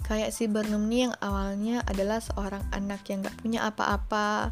Kayak 0.09 0.33
si 0.33 0.49
Barnum 0.49 0.89
nih 0.89 1.09
yang 1.09 1.15
awalnya 1.21 1.85
adalah 1.85 2.17
seorang 2.17 2.65
anak 2.73 3.05
yang 3.13 3.21
gak 3.21 3.37
punya 3.37 3.69
apa-apa, 3.69 4.49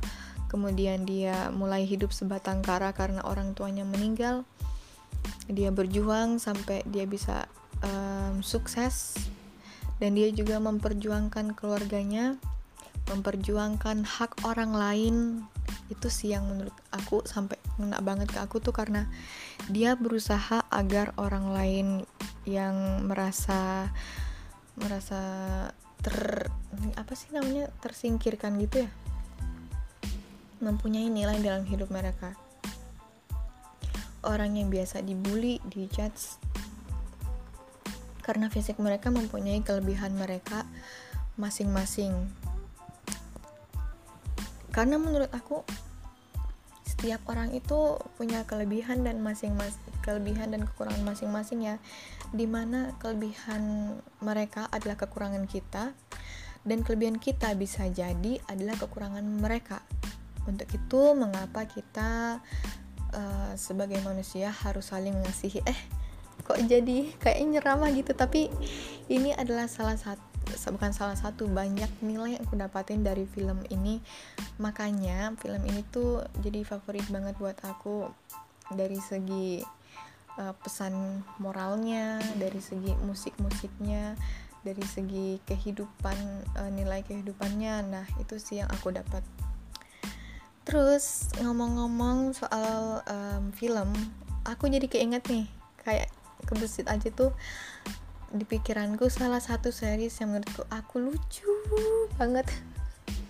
kemudian 0.54 1.02
dia 1.10 1.50
mulai 1.50 1.82
hidup 1.90 2.14
sebatang 2.14 2.62
kara 2.62 2.94
karena 2.94 3.26
orang 3.26 3.58
tuanya 3.58 3.88
meninggal. 3.88 4.46
Dia 5.50 5.74
berjuang 5.74 6.38
sampai 6.38 6.86
dia 6.86 7.10
bisa 7.10 7.50
um, 7.82 8.46
sukses 8.46 9.18
dan 9.98 10.14
dia 10.14 10.30
juga 10.30 10.62
memperjuangkan 10.62 11.58
keluarganya 11.58 12.38
memperjuangkan 13.06 14.06
hak 14.06 14.46
orang 14.48 14.74
lain 14.74 15.16
itu 15.94 16.10
sih 16.10 16.34
yang 16.34 16.50
menurut 16.50 16.74
aku 16.90 17.22
sampai 17.26 17.62
ngena 17.78 18.02
banget 18.02 18.34
ke 18.34 18.40
aku 18.42 18.58
tuh 18.58 18.74
karena 18.74 19.06
dia 19.70 19.94
berusaha 19.94 20.66
agar 20.74 21.14
orang 21.22 21.54
lain 21.54 21.88
yang 22.50 23.06
merasa 23.06 23.94
merasa 24.78 25.22
ter 26.02 26.50
apa 26.98 27.14
sih 27.14 27.34
namanya 27.34 27.70
tersingkirkan 27.82 28.58
gitu 28.62 28.86
ya 28.86 28.90
mempunyai 30.64 31.12
nilai 31.12 31.38
dalam 31.44 31.68
hidup 31.68 31.92
mereka. 31.92 32.34
Orang 34.26 34.58
yang 34.58 34.74
biasa 34.74 35.06
dibully 35.06 35.62
dijudge 35.70 36.42
karena 38.26 38.50
fisik 38.50 38.82
mereka 38.82 39.14
mempunyai 39.14 39.62
kelebihan 39.62 40.18
mereka 40.18 40.66
masing-masing 41.38 42.34
karena 44.76 45.00
menurut 45.00 45.32
aku 45.32 45.64
setiap 46.84 47.24
orang 47.32 47.56
itu 47.56 47.96
punya 48.20 48.44
kelebihan 48.44 49.08
dan 49.08 49.24
masing-masing 49.24 49.80
kelebihan 50.04 50.52
dan 50.52 50.68
kekurangan 50.68 51.02
masing-masing 51.08 51.64
ya. 51.64 51.76
Di 52.36 52.44
mana 52.46 52.94
kelebihan 53.00 53.96
mereka 54.20 54.68
adalah 54.70 55.00
kekurangan 55.00 55.48
kita 55.48 55.96
dan 56.68 56.78
kelebihan 56.84 57.18
kita 57.18 57.56
bisa 57.56 57.88
jadi 57.88 58.38
adalah 58.52 58.76
kekurangan 58.76 59.24
mereka. 59.24 59.80
Untuk 60.46 60.70
itu 60.70 61.02
mengapa 61.18 61.66
kita 61.66 62.44
uh, 63.16 63.52
sebagai 63.58 63.98
manusia 64.04 64.52
harus 64.52 64.92
saling 64.92 65.16
mengasihi? 65.16 65.64
Eh 65.66 65.80
kok 66.46 66.62
jadi 66.62 67.10
kayak 67.18 67.42
nyerama 67.48 67.90
gitu 67.90 68.14
tapi 68.14 68.54
ini 69.10 69.34
adalah 69.34 69.66
salah 69.66 69.98
satu 69.98 70.35
bukan 70.72 70.92
salah 70.94 71.18
satu 71.18 71.50
banyak 71.50 71.90
nilai 72.02 72.38
yang 72.38 72.44
aku 72.46 72.56
dapatin 72.58 73.02
dari 73.02 73.26
film 73.30 73.62
ini. 73.70 74.02
Makanya 74.62 75.34
film 75.42 75.62
ini 75.66 75.82
tuh 75.90 76.26
jadi 76.42 76.64
favorit 76.64 77.06
banget 77.10 77.36
buat 77.38 77.58
aku 77.66 78.10
dari 78.74 78.98
segi 78.98 79.62
uh, 80.40 80.54
pesan 80.58 81.24
moralnya 81.38 82.20
dari 82.40 82.60
segi 82.60 82.94
musik-musiknya 83.04 84.18
dari 84.66 84.82
segi 84.82 85.38
kehidupan 85.46 86.18
uh, 86.58 86.72
nilai 86.74 87.06
kehidupannya. 87.06 87.86
Nah 87.86 88.06
itu 88.18 88.42
sih 88.42 88.62
yang 88.62 88.70
aku 88.74 88.90
dapat. 88.94 89.22
Terus 90.66 91.30
ngomong-ngomong 91.46 92.34
soal 92.34 93.06
um, 93.06 93.54
film 93.54 93.94
aku 94.46 94.66
jadi 94.66 94.90
keinget 94.90 95.22
nih 95.30 95.46
kayak 95.86 96.10
kebesit 96.46 96.90
aja 96.90 97.10
tuh 97.14 97.34
di 98.36 98.44
pikiranku 98.44 99.08
salah 99.08 99.40
satu 99.40 99.72
series 99.72 100.12
yang 100.20 100.36
menurutku 100.36 100.68
aku 100.68 101.00
lucu 101.00 101.48
banget. 102.20 102.44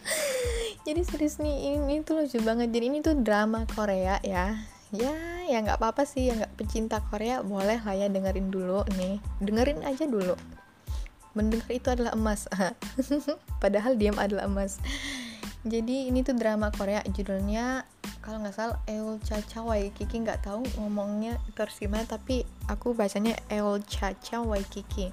Jadi 0.85 1.01
series 1.05 1.37
nih 1.37 1.77
ini, 1.77 1.77
ini 1.97 2.01
tuh 2.01 2.25
lucu 2.25 2.41
banget. 2.41 2.73
Jadi 2.73 2.85
ini 2.89 2.99
tuh 3.05 3.15
drama 3.21 3.69
Korea 3.69 4.17
ya. 4.25 4.57
Ya 4.89 5.15
ya 5.45 5.57
nggak 5.61 5.77
apa-apa 5.77 6.09
sih. 6.09 6.29
Yang 6.29 6.45
nggak 6.45 6.53
pecinta 6.57 6.97
Korea 7.05 7.45
boleh 7.45 7.77
lah 7.81 7.95
ya 7.95 8.09
dengerin 8.09 8.49
dulu 8.49 8.81
nih. 8.97 9.21
Dengerin 9.41 9.85
aja 9.85 10.09
dulu. 10.09 10.33
Mendengar 11.37 11.69
itu 11.69 11.87
adalah 11.93 12.17
emas. 12.17 12.49
Padahal 13.63 13.93
diam 13.97 14.17
adalah 14.17 14.49
emas 14.49 14.81
jadi 15.65 16.13
ini 16.13 16.21
tuh 16.21 16.37
drama 16.37 16.69
Korea 16.69 17.01
judulnya 17.09 17.89
kalau 18.21 18.45
nggak 18.45 18.53
salah 18.53 18.77
Eul 18.85 19.17
Chacha 19.25 19.65
Waikiki 19.65 20.21
nggak 20.21 20.45
tahu 20.45 20.61
ngomongnya 20.77 21.41
mana 21.89 22.05
tapi 22.05 22.45
aku 22.69 22.93
bacanya 22.93 23.33
Eul 23.49 23.81
Chacha 23.89 24.45
Waikiki 24.45 25.09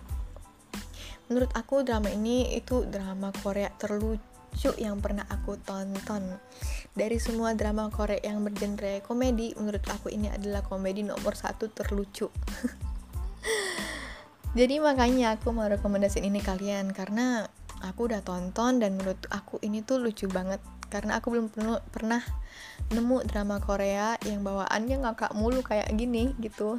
menurut 1.32 1.48
aku 1.56 1.80
drama 1.80 2.12
ini 2.12 2.52
itu 2.52 2.84
drama 2.84 3.32
Korea 3.40 3.72
terlucu 3.80 4.76
yang 4.76 5.00
pernah 5.00 5.24
aku 5.32 5.56
tonton. 5.64 6.36
Dari 6.92 7.16
semua 7.16 7.56
drama 7.56 7.88
Korea 7.88 8.20
yang 8.20 8.44
bergenre 8.44 9.00
komedi 9.00 9.56
menurut 9.56 9.80
aku 9.88 10.12
ini 10.12 10.28
adalah 10.28 10.60
komedi 10.60 11.00
nomor 11.00 11.32
satu 11.32 11.72
terlucu. 11.72 12.28
Jadi 14.58 14.76
makanya 14.84 15.40
aku 15.40 15.56
mau 15.56 15.64
rekomendasiin 15.64 16.28
ini 16.28 16.44
kalian 16.44 16.92
karena 16.92 17.48
aku 17.82 18.08
udah 18.08 18.22
tonton 18.22 18.78
dan 18.78 18.94
menurut 18.94 19.18
aku 19.28 19.58
ini 19.60 19.82
tuh 19.82 19.98
lucu 19.98 20.30
banget. 20.30 20.62
Karena 20.88 21.18
aku 21.18 21.32
belum 21.32 21.50
pernah 21.90 22.20
nemu 22.92 23.24
drama 23.26 23.58
Korea 23.58 24.16
yang 24.24 24.44
bawaannya 24.46 25.02
ngakak 25.02 25.32
mulu 25.34 25.60
kayak 25.60 25.90
gini 25.98 26.32
gitu. 26.38 26.78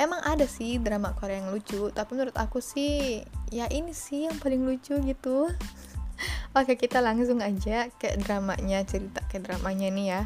Emang 0.00 0.24
ada 0.24 0.48
sih 0.48 0.80
drama 0.80 1.12
Korea 1.12 1.44
yang 1.44 1.52
lucu 1.52 1.92
tapi 1.92 2.16
menurut 2.16 2.36
aku 2.38 2.62
sih 2.62 3.20
ya 3.52 3.68
ini 3.68 3.92
sih 3.92 4.30
yang 4.30 4.38
paling 4.40 4.64
lucu 4.64 4.96
gitu. 5.02 5.50
Oke 6.58 6.80
kita 6.80 7.04
langsung 7.04 7.44
aja 7.44 7.92
ke 8.00 8.16
dramanya 8.16 8.80
cerita 8.88 9.20
ke 9.28 9.42
dramanya 9.42 9.88
nih 9.92 10.06
ya. 10.08 10.22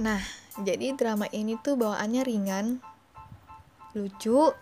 Nah 0.00 0.22
jadi 0.60 0.96
drama 0.96 1.28
ini 1.28 1.60
tuh 1.60 1.76
bawaannya 1.76 2.22
ringan 2.24 2.66
Lucu 3.90 4.54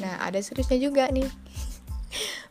Nah 0.00 0.22
ada 0.22 0.38
seriusnya 0.40 0.78
juga 0.80 1.10
nih. 1.10 1.28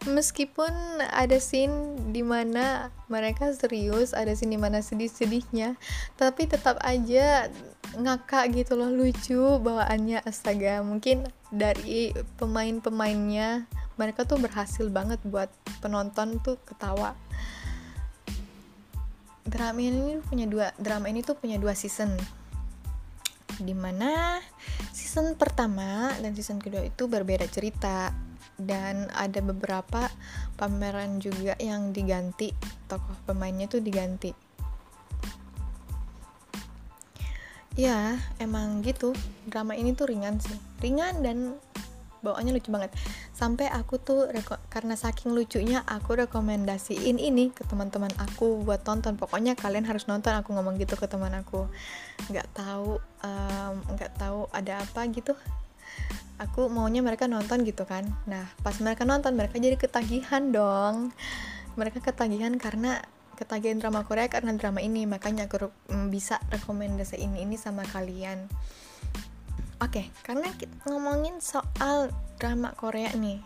Meskipun 0.03 0.99
ada 0.99 1.39
scene 1.39 1.95
di 2.11 2.19
mana 2.19 2.91
mereka 3.07 3.47
serius, 3.55 4.11
ada 4.11 4.35
scene 4.35 4.51
di 4.51 4.59
mana 4.59 4.83
sedih-sedihnya, 4.83 5.79
tapi 6.19 6.43
tetap 6.43 6.75
aja 6.83 7.47
ngakak 7.95 8.51
gitu 8.51 8.75
loh 8.75 8.91
lucu 8.91 9.39
bawaannya. 9.63 10.19
Astaga 10.27 10.83
mungkin 10.83 11.23
dari 11.47 12.11
pemain-pemainnya 12.35 13.63
mereka 13.95 14.27
tuh 14.27 14.43
berhasil 14.43 14.91
banget 14.91 15.23
buat 15.23 15.47
penonton 15.79 16.41
tuh 16.43 16.59
ketawa. 16.67 17.15
Drama 19.47 19.79
ini 19.79 20.19
punya 20.27 20.51
dua 20.51 20.75
drama 20.75 21.07
ini 21.07 21.23
tuh 21.23 21.39
punya 21.39 21.55
dua 21.55 21.79
season. 21.79 22.11
Di 23.55 23.71
mana 23.71 24.41
season 25.13 25.37
pertama 25.37 26.09
dan 26.17 26.33
season 26.33 26.57
kedua 26.57 26.89
itu 26.89 27.05
berbeda 27.05 27.45
cerita. 27.45 28.09
Dan 28.57 29.13
ada 29.13 29.45
beberapa 29.45 30.09
pameran 30.57 31.21
juga 31.21 31.53
yang 31.61 31.93
diganti 31.93 32.49
tokoh 32.89 33.13
pemainnya 33.29 33.69
tuh 33.69 33.77
diganti. 33.77 34.33
Ya 37.77 38.17
emang 38.41 38.81
gitu. 38.81 39.13
Drama 39.45 39.77
ini 39.77 39.93
tuh 39.93 40.09
ringan 40.09 40.41
sih. 40.41 40.57
Ringan 40.81 41.21
dan 41.21 41.61
bawaannya 42.25 42.57
lucu 42.57 42.73
banget 42.73 42.89
sampai 43.33 43.65
aku 43.65 43.97
tuh 43.97 44.29
karena 44.69 44.93
saking 44.93 45.33
lucunya 45.33 45.81
aku 45.89 46.13
rekomendasiin 46.13 47.17
ini 47.17 47.49
ke 47.49 47.65
teman-teman 47.65 48.13
aku 48.21 48.61
buat 48.61 48.85
tonton. 48.85 49.17
Pokoknya 49.17 49.57
kalian 49.57 49.89
harus 49.89 50.05
nonton 50.05 50.37
aku 50.37 50.53
ngomong 50.53 50.77
gitu 50.77 50.93
ke 50.93 51.09
teman 51.09 51.33
aku. 51.33 51.65
Nggak 52.29 52.47
tahu 52.53 53.01
nggak 53.89 54.11
um, 54.13 54.19
tahu 54.21 54.39
ada 54.53 54.85
apa 54.85 55.01
gitu. 55.09 55.33
Aku 56.37 56.69
maunya 56.69 57.01
mereka 57.01 57.25
nonton 57.25 57.65
gitu 57.65 57.89
kan. 57.89 58.05
Nah 58.29 58.45
pas 58.61 58.77
mereka 58.77 59.01
nonton 59.01 59.33
mereka 59.33 59.57
jadi 59.57 59.81
ketagihan 59.81 60.53
dong. 60.53 61.09
Mereka 61.73 62.05
ketagihan 62.05 62.53
karena 62.61 63.01
ketagihan 63.33 63.81
drama 63.81 64.05
Korea 64.05 64.29
karena 64.29 64.53
drama 64.53 64.77
ini. 64.77 65.09
Makanya 65.09 65.49
aku 65.49 65.73
bisa 66.13 66.37
rekomendasiin 66.53 67.33
ini 67.33 67.57
sama 67.57 67.81
kalian 67.89 68.45
Oke, 69.83 69.99
okay, 69.99 70.07
karena 70.23 70.47
kita 70.55 70.71
ngomongin 70.87 71.43
soal 71.43 72.07
drama 72.39 72.71
Korea 72.71 73.11
nih, 73.19 73.43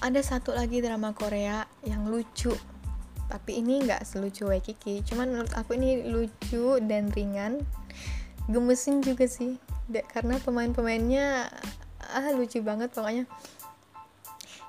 ada 0.00 0.16
satu 0.24 0.56
lagi 0.56 0.80
drama 0.80 1.12
Korea 1.12 1.68
yang 1.84 2.08
lucu, 2.08 2.56
tapi 3.28 3.60
ini 3.60 3.84
nggak 3.84 4.00
selucu 4.08 4.48
Waikiki. 4.48 5.04
Cuman 5.04 5.36
menurut 5.36 5.52
aku 5.52 5.76
ini 5.76 6.08
lucu 6.08 6.80
dan 6.80 7.12
ringan, 7.12 7.60
gemesin 8.48 9.04
juga 9.04 9.28
sih, 9.28 9.60
karena 10.08 10.40
pemain-pemainnya 10.40 11.52
ah 12.00 12.32
lucu 12.32 12.64
banget 12.64 12.96
pokoknya. 12.96 13.28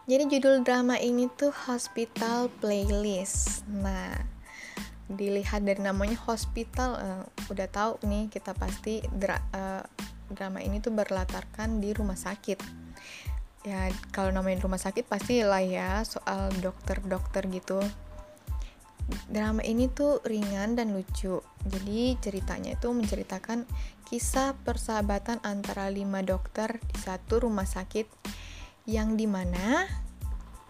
Jadi 0.03 0.23
judul 0.35 0.67
drama 0.67 0.99
ini 0.99 1.31
tuh 1.31 1.55
Hospital 1.71 2.51
Playlist. 2.59 3.63
Nah, 3.71 4.19
dilihat 5.07 5.63
dari 5.63 5.79
namanya 5.79 6.19
hospital, 6.27 6.99
uh, 6.99 7.23
udah 7.47 7.71
tahu 7.71 8.03
nih 8.03 8.27
kita 8.27 8.51
pasti 8.51 8.99
uh, 9.55 9.83
drama 10.31 10.59
ini 10.59 10.83
tuh 10.83 10.91
berlatarkan 10.91 11.79
di 11.79 11.95
rumah 11.95 12.19
sakit. 12.19 12.59
Ya 13.67 13.91
kalau 14.15 14.31
namanya 14.31 14.63
rumah 14.63 14.79
sakit 14.79 15.07
pasti 15.07 15.43
lah 15.43 15.59
ya 15.63 16.03
soal 16.07 16.51
dokter-dokter 16.63 17.47
gitu. 17.51 17.83
Drama 19.31 19.63
ini 19.63 19.87
tuh 19.87 20.19
ringan 20.23 20.75
dan 20.75 20.91
lucu. 20.91 21.39
Jadi 21.63 22.15
ceritanya 22.19 22.75
itu 22.75 22.91
menceritakan 22.91 23.63
kisah 24.07 24.55
persahabatan 24.63 25.43
antara 25.43 25.91
lima 25.91 26.23
dokter 26.23 26.79
di 26.79 26.95
satu 26.99 27.43
rumah 27.43 27.67
sakit 27.67 28.07
yang 28.87 29.19
di 29.19 29.27
mana 29.27 29.83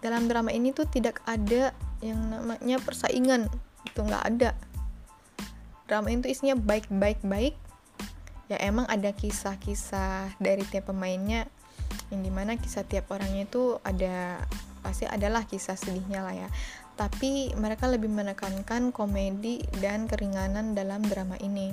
dalam 0.02 0.26
drama 0.26 0.50
ini 0.50 0.70
tuh 0.74 0.86
tidak 0.86 1.22
ada 1.26 1.74
yang 2.02 2.18
namanya 2.30 2.78
persaingan 2.82 3.50
itu 3.86 3.98
nggak 4.02 4.24
ada. 4.26 4.50
Drama 5.90 6.10
itu 6.10 6.30
isinya 6.30 6.54
baik-baik 6.54 7.22
baik 7.26 7.54
ya 8.48 8.56
emang 8.64 8.88
ada 8.88 9.12
kisah-kisah 9.12 10.40
dari 10.40 10.64
tiap 10.66 10.90
pemainnya 10.92 11.46
yang 12.08 12.24
di 12.24 12.32
mana 12.32 12.56
kisah 12.56 12.84
tiap 12.84 13.12
orangnya 13.12 13.44
itu 13.48 13.76
ada 13.84 14.40
pasti 14.80 15.04
adalah 15.04 15.44
kisah 15.44 15.76
sedihnya 15.76 16.24
lah 16.24 16.34
ya. 16.34 16.48
Tapi 16.98 17.54
mereka 17.54 17.86
lebih 17.86 18.10
menekankan 18.10 18.90
komedi 18.90 19.62
dan 19.78 20.10
keringanan 20.10 20.74
dalam 20.74 21.04
drama 21.06 21.38
ini. 21.38 21.70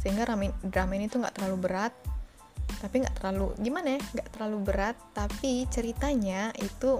Sehingga 0.00 0.24
drama 0.64 0.92
ini 0.96 1.10
tuh 1.12 1.20
nggak 1.20 1.36
terlalu 1.36 1.58
berat 1.68 1.92
tapi 2.80 3.04
nggak 3.04 3.16
terlalu 3.20 3.54
gimana 3.62 3.98
ya 3.98 4.00
nggak 4.00 4.28
terlalu 4.34 4.58
berat 4.64 4.96
tapi 5.14 5.70
ceritanya 5.70 6.50
itu 6.58 6.98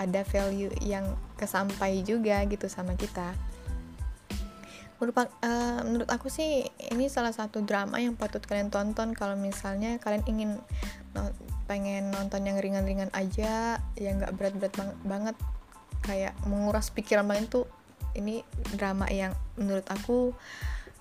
ada 0.00 0.24
value 0.24 0.72
yang 0.80 1.04
kesampai 1.36 2.00
juga 2.02 2.40
gitu 2.48 2.66
sama 2.66 2.96
kita 2.96 3.36
merupakan 5.00 5.32
uh, 5.40 5.80
menurut 5.82 6.06
aku 6.12 6.28
sih 6.28 6.68
ini 6.92 7.08
salah 7.08 7.32
satu 7.32 7.64
drama 7.64 7.96
yang 7.96 8.20
patut 8.20 8.44
kalian 8.44 8.68
tonton 8.68 9.16
kalau 9.16 9.32
misalnya 9.34 9.96
kalian 9.96 10.22
ingin 10.28 10.50
no, 11.16 11.32
pengen 11.64 12.12
nonton 12.12 12.44
yang 12.44 12.60
ringan-ringan 12.60 13.08
aja 13.16 13.80
yang 13.96 14.20
nggak 14.20 14.36
berat-berat 14.36 14.72
bang 14.76 14.92
banget 15.08 15.36
kayak 16.04 16.36
menguras 16.44 16.92
pikiran 16.92 17.24
kalian 17.24 17.48
tuh 17.48 17.64
ini 18.12 18.44
drama 18.76 19.08
yang 19.08 19.32
menurut 19.56 19.88
aku 19.88 20.36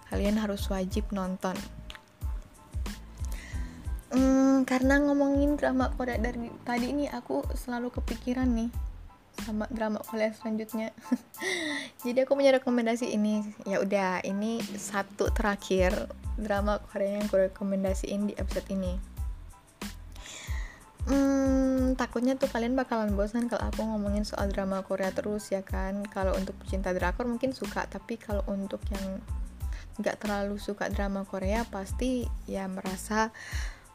kalian 0.09 0.41
harus 0.41 0.65
wajib 0.73 1.05
nonton. 1.13 1.53
Hmm, 4.09 4.65
karena 4.65 4.97
ngomongin 4.97 5.53
drama 5.53 5.93
Korea 5.93 6.17
dari 6.17 6.49
tadi 6.65 6.89
ini 6.89 7.05
aku 7.05 7.45
selalu 7.53 7.93
kepikiran 7.93 8.49
nih 8.49 8.88
sama 9.43 9.65
drama 9.71 9.99
Korea 10.03 10.31
selanjutnya. 10.35 10.91
Jadi 12.05 12.17
aku 12.23 12.35
punya 12.35 12.55
rekomendasi 12.55 13.11
ini. 13.11 13.43
Ya 13.67 13.83
udah 13.83 14.23
ini 14.23 14.59
satu 14.63 15.31
terakhir 15.31 16.09
drama 16.39 16.79
Korea 16.91 17.19
yang 17.19 17.27
aku 17.27 17.51
rekomendasiin 17.51 18.31
di 18.31 18.33
episode 18.39 18.67
ini. 18.71 18.95
Hmm, 21.09 21.97
takutnya 21.97 22.37
tuh 22.37 22.51
kalian 22.51 22.77
bakalan 22.77 23.17
bosan 23.17 23.49
kalau 23.49 23.65
aku 23.65 23.81
ngomongin 23.81 24.27
soal 24.27 24.51
drama 24.53 24.85
Korea 24.85 25.09
terus 25.09 25.49
ya 25.49 25.65
kan. 25.65 26.05
Kalau 26.05 26.37
untuk 26.37 26.53
pecinta 26.61 26.93
drakor 26.93 27.25
mungkin 27.25 27.55
suka, 27.55 27.89
tapi 27.89 28.19
kalau 28.19 28.45
untuk 28.45 28.83
yang 28.93 29.17
nggak 29.99 30.15
terlalu 30.21 30.55
suka 30.61 30.87
drama 30.87 31.27
Korea 31.27 31.67
pasti 31.67 32.23
ya 32.47 32.71
merasa 32.71 33.35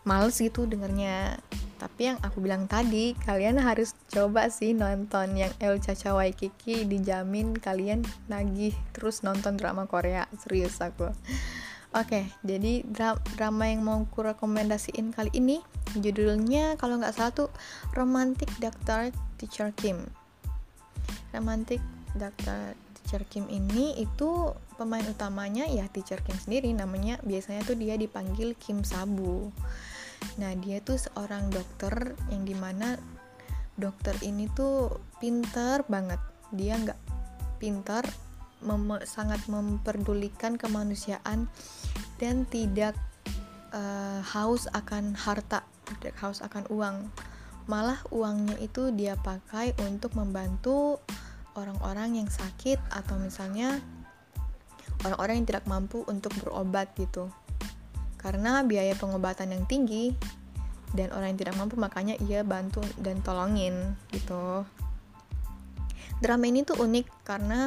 males 0.04 0.36
gitu 0.38 0.68
dengernya 0.68 1.40
tapi 1.80 2.08
yang 2.08 2.18
aku 2.24 2.40
bilang 2.40 2.64
tadi 2.64 3.12
kalian 3.28 3.60
harus 3.60 3.92
coba 4.08 4.48
sih 4.48 4.72
nonton 4.72 5.36
yang 5.36 5.52
El 5.60 5.82
Chacha 5.84 6.16
Waikiki 6.16 6.88
dijamin 6.88 7.56
kalian 7.58 8.06
nagih 8.30 8.72
terus 8.96 9.20
nonton 9.20 9.60
drama 9.60 9.84
Korea 9.84 10.24
serius 10.40 10.80
aku 10.80 11.12
Oke, 11.94 12.26
jadi 12.42 12.82
dra 12.82 13.14
drama 13.38 13.70
yang 13.70 13.86
mau 13.86 14.02
ku 14.10 14.26
rekomendasiin 14.26 15.14
kali 15.14 15.30
ini 15.30 15.62
judulnya 15.94 16.74
kalau 16.74 16.98
nggak 16.98 17.14
salah 17.14 17.30
tuh 17.30 17.50
Romantic 17.94 18.50
Doctor 18.58 19.14
Teacher 19.38 19.70
Kim. 19.78 20.02
Romantic 21.30 21.78
Doctor 22.18 22.74
Teacher 22.98 23.22
Kim 23.30 23.46
ini 23.46 23.94
itu 23.94 24.50
pemain 24.74 25.06
utamanya 25.06 25.70
ya 25.70 25.86
Teacher 25.86 26.18
Kim 26.26 26.34
sendiri 26.34 26.74
namanya 26.74 27.22
biasanya 27.22 27.62
tuh 27.62 27.78
dia 27.78 27.94
dipanggil 27.94 28.58
Kim 28.58 28.82
Sabu. 28.82 29.54
Nah, 30.40 30.52
dia 30.58 30.82
tuh 30.82 30.98
seorang 30.98 31.50
dokter 31.50 32.14
yang 32.30 32.42
di 32.42 32.56
mana 32.56 32.98
dokter 33.74 34.14
ini 34.22 34.46
tuh 34.52 35.02
pinter 35.18 35.82
banget. 35.86 36.20
Dia 36.54 36.78
nggak 36.78 37.00
pinter 37.58 38.04
mem 38.64 38.96
sangat 39.04 39.44
memperdulikan 39.46 40.56
kemanusiaan 40.56 41.46
dan 42.16 42.48
tidak 42.48 42.96
uh, 43.76 44.24
haus 44.24 44.70
akan 44.72 45.12
harta, 45.12 45.66
tidak 46.00 46.16
haus 46.22 46.40
akan 46.40 46.64
uang. 46.72 46.96
Malah 47.68 48.00
uangnya 48.12 48.56
itu 48.60 48.92
dia 48.92 49.16
pakai 49.16 49.72
untuk 49.84 50.16
membantu 50.16 51.00
orang-orang 51.56 52.20
yang 52.20 52.28
sakit 52.28 52.76
atau 52.92 53.16
misalnya 53.16 53.80
orang-orang 55.04 55.42
yang 55.42 55.48
tidak 55.48 55.66
mampu 55.68 56.04
untuk 56.08 56.32
berobat 56.40 56.92
gitu. 56.96 57.28
Karena 58.24 58.64
biaya 58.64 58.96
pengobatan 58.96 59.52
yang 59.52 59.68
tinggi 59.68 60.16
dan 60.96 61.12
orang 61.12 61.36
yang 61.36 61.40
tidak 61.44 61.60
mampu 61.60 61.76
makanya 61.76 62.16
ia 62.24 62.40
bantu 62.40 62.80
dan 62.96 63.20
tolongin 63.20 63.92
gitu. 64.08 64.64
Drama 66.24 66.48
ini 66.48 66.64
tuh 66.64 66.80
unik 66.80 67.26
karena 67.28 67.60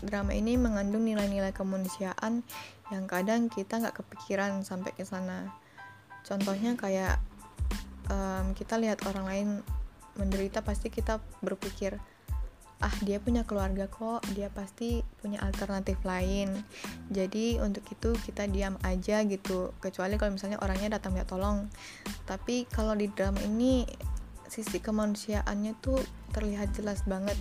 drama 0.00 0.32
ini 0.32 0.56
mengandung 0.56 1.04
nilai-nilai 1.04 1.52
kemanusiaan 1.52 2.40
yang 2.88 3.04
kadang 3.04 3.52
kita 3.52 3.84
nggak 3.84 4.00
kepikiran 4.00 4.64
sampai 4.64 4.96
ke 4.96 5.04
sana. 5.04 5.52
Contohnya 6.24 6.72
kayak 6.78 7.20
um, 8.08 8.56
kita 8.56 8.80
lihat 8.80 9.04
orang 9.04 9.26
lain 9.28 9.48
menderita 10.16 10.64
pasti 10.64 10.88
kita 10.88 11.20
berpikir 11.44 12.00
ah 12.78 12.94
dia 13.02 13.18
punya 13.18 13.42
keluarga 13.42 13.90
kok. 13.90 14.22
Dia 14.34 14.50
pasti 14.54 15.02
punya 15.18 15.42
alternatif 15.42 15.98
lain. 16.06 16.54
Jadi 17.10 17.58
untuk 17.58 17.82
itu 17.90 18.14
kita 18.22 18.46
diam 18.46 18.78
aja 18.86 19.22
gitu. 19.26 19.74
Kecuali 19.82 20.14
kalau 20.14 20.34
misalnya 20.34 20.62
orangnya 20.62 20.98
datang 20.98 21.14
minta 21.14 21.26
tolong. 21.26 21.66
Tapi 22.26 22.70
kalau 22.70 22.94
di 22.94 23.10
drama 23.10 23.42
ini 23.42 23.82
sisi 24.48 24.78
kemanusiaannya 24.80 25.72
tuh 25.82 25.98
terlihat 26.30 26.72
jelas 26.78 27.02
banget. 27.04 27.36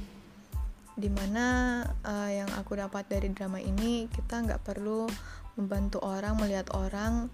Di 0.98 1.14
mana 1.14 1.86
uh, 2.02 2.32
yang 2.34 2.50
aku 2.58 2.74
dapat 2.74 3.06
dari 3.06 3.30
drama 3.30 3.62
ini 3.62 4.10
kita 4.10 4.42
nggak 4.42 4.66
perlu 4.66 5.06
membantu 5.58 6.02
orang 6.02 6.38
melihat 6.38 6.70
orang 6.74 7.30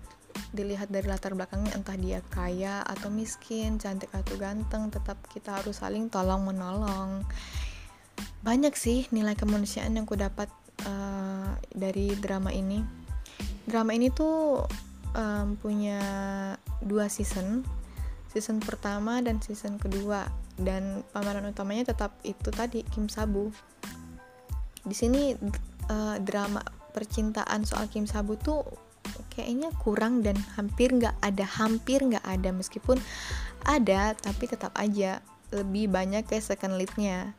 dilihat 0.54 0.90
dari 0.90 1.06
latar 1.06 1.38
belakangnya 1.38 1.78
entah 1.78 1.98
dia 1.98 2.22
kaya 2.34 2.82
atau 2.86 3.10
miskin 3.14 3.78
cantik 3.78 4.10
atau 4.14 4.34
ganteng 4.38 4.90
tetap 4.90 5.18
kita 5.30 5.62
harus 5.62 5.82
saling 5.82 6.10
tolong 6.10 6.42
menolong 6.42 7.22
banyak 8.44 8.76
sih 8.76 9.08
nilai 9.16 9.40
kemanusiaan 9.40 9.96
yang 9.96 10.04
aku 10.04 10.20
dapat 10.20 10.52
uh, 10.84 11.56
dari 11.72 12.12
drama 12.20 12.52
ini. 12.52 12.84
Drama 13.64 13.96
ini 13.96 14.12
tuh 14.12 14.68
um, 15.16 15.56
punya 15.56 16.00
dua 16.84 17.08
season 17.08 17.64
season 18.28 18.60
pertama 18.60 19.24
dan 19.24 19.40
season 19.40 19.80
kedua 19.80 20.28
dan 20.60 21.08
pemeran 21.16 21.48
utamanya 21.48 21.96
tetap 21.96 22.20
itu 22.28 22.52
tadi 22.52 22.84
Kim 22.92 23.08
Sabu. 23.08 23.48
Di 24.84 24.92
sini 24.92 25.32
uh, 25.88 26.20
drama 26.20 26.60
percintaan 26.92 27.64
soal 27.64 27.88
Kim 27.88 28.04
Sabu 28.04 28.36
tuh 28.36 28.68
kayaknya 29.32 29.72
kurang 29.80 30.20
dan 30.20 30.36
hampir 30.60 30.92
nggak 30.92 31.16
ada 31.24 31.48
hampir 31.48 32.04
nggak 32.04 32.28
ada. 32.28 32.52
Meskipun 32.52 33.00
ada 33.64 34.12
tapi 34.20 34.52
tetap 34.52 34.76
aja 34.76 35.24
lebih 35.56 35.88
banyak 35.88 36.28
ke 36.28 36.44
second 36.44 36.76
leadnya 36.76 37.32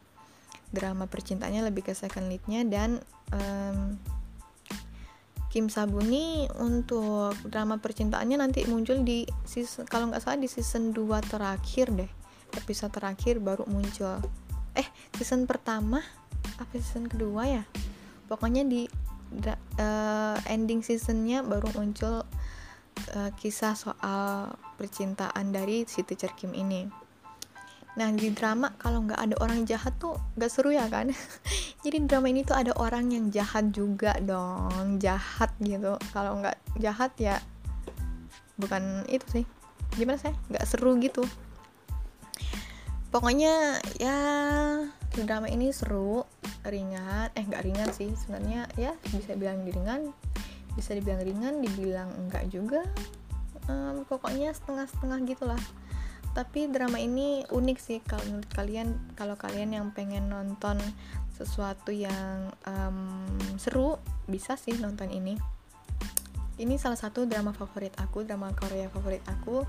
drama 0.74 1.06
percintaannya 1.06 1.70
lebih 1.70 1.87
ke 1.87 1.94
second 1.94 2.26
leadnya 2.26 2.66
dan 2.66 2.98
um, 3.30 3.96
Kim 5.54 5.70
Sabu 5.70 6.02
nih 6.02 6.50
untuk 6.58 7.38
drama 7.46 7.78
percintaannya 7.78 8.42
nanti 8.42 8.66
muncul 8.66 9.06
di 9.06 9.22
season 9.46 9.87
kalau 9.87 10.10
nggak 10.10 10.18
salah 10.18 10.42
di 10.42 10.50
season 10.50 10.90
2 10.90 10.98
terakhir 11.30 11.94
deh 11.94 12.10
episode 12.58 12.90
terakhir 12.90 13.38
baru 13.38 13.62
muncul. 13.70 14.18
Eh 14.74 14.87
season 15.14 15.46
pertama 15.46 16.02
apa 16.58 16.74
season 16.74 17.06
kedua 17.06 17.46
ya? 17.46 17.62
Pokoknya 18.26 18.66
di 18.66 18.90
uh, 19.78 20.38
ending 20.50 20.82
seasonnya 20.82 21.46
baru 21.46 21.70
muncul 21.74 22.26
uh, 23.14 23.30
kisah 23.38 23.78
soal 23.78 24.54
percintaan 24.74 25.54
dari 25.54 25.87
si 25.87 26.02
teacher 26.02 26.34
Kim 26.34 26.50
ini 26.54 27.03
nah 27.94 28.11
di 28.11 28.35
drama 28.35 28.74
kalau 28.74 29.07
nggak 29.07 29.20
ada 29.22 29.38
orang 29.38 29.62
jahat 29.62 29.94
tuh 30.02 30.18
nggak 30.35 30.50
seru 30.50 30.74
ya 30.74 30.90
kan? 30.90 31.14
Jadi 31.85 32.11
drama 32.11 32.26
ini 32.26 32.42
tuh 32.42 32.59
ada 32.59 32.74
orang 32.80 33.12
yang 33.14 33.30
jahat 33.30 33.70
juga 33.70 34.18
dong 34.18 34.98
jahat 34.98 35.54
gitu. 35.62 35.94
Kalau 36.11 36.42
nggak 36.42 36.59
jahat 36.83 37.14
ya 37.22 37.38
bukan 38.59 39.07
itu 39.07 39.42
sih. 39.42 39.44
Gimana 39.94 40.18
sih? 40.18 40.35
Nggak 40.50 40.64
seru 40.66 40.98
gitu. 40.98 41.22
Pokoknya 43.14 43.78
ya 44.02 44.18
drama 45.14 45.46
ini 45.46 45.70
seru 45.70 46.26
ringan. 46.66 47.30
Eh 47.38 47.46
nggak 47.46 47.62
ringan 47.62 47.88
sih. 47.94 48.11
Sebenarnya 48.18 48.66
ya 48.74 48.90
bisa 49.14 49.38
bilang 49.38 49.62
ringan 49.62 50.11
bisa 50.74 50.90
dibilang 50.90 51.22
ringan 51.22 51.54
dibilang 51.62 52.11
enggak 52.18 52.50
juga. 52.50 52.83
Um, 53.70 54.04
pokoknya 54.04 54.52
setengah-setengah 54.52 55.18
gitulah 55.24 55.62
tapi 56.35 56.66
drama 56.66 56.99
ini 56.99 57.47
unik 57.47 57.79
sih 57.79 57.99
kalau 58.03 58.27
menurut 58.27 58.51
kalian 58.51 58.99
kalau 59.14 59.38
kalian 59.38 59.70
yang 59.70 59.87
pengen 59.94 60.27
nonton 60.27 60.83
sesuatu 61.31 61.94
yang 61.94 62.51
um, 62.66 63.31
seru 63.55 64.03
bisa 64.27 64.59
sih 64.59 64.75
nonton 64.83 65.14
ini. 65.14 65.38
Ini 66.55 66.75
salah 66.79 66.99
satu 66.99 67.27
drama 67.27 67.51
favorit 67.55 67.94
aku 67.99 68.27
drama 68.27 68.51
Korea 68.55 68.90
favorit 68.90 69.23
aku. 69.31 69.62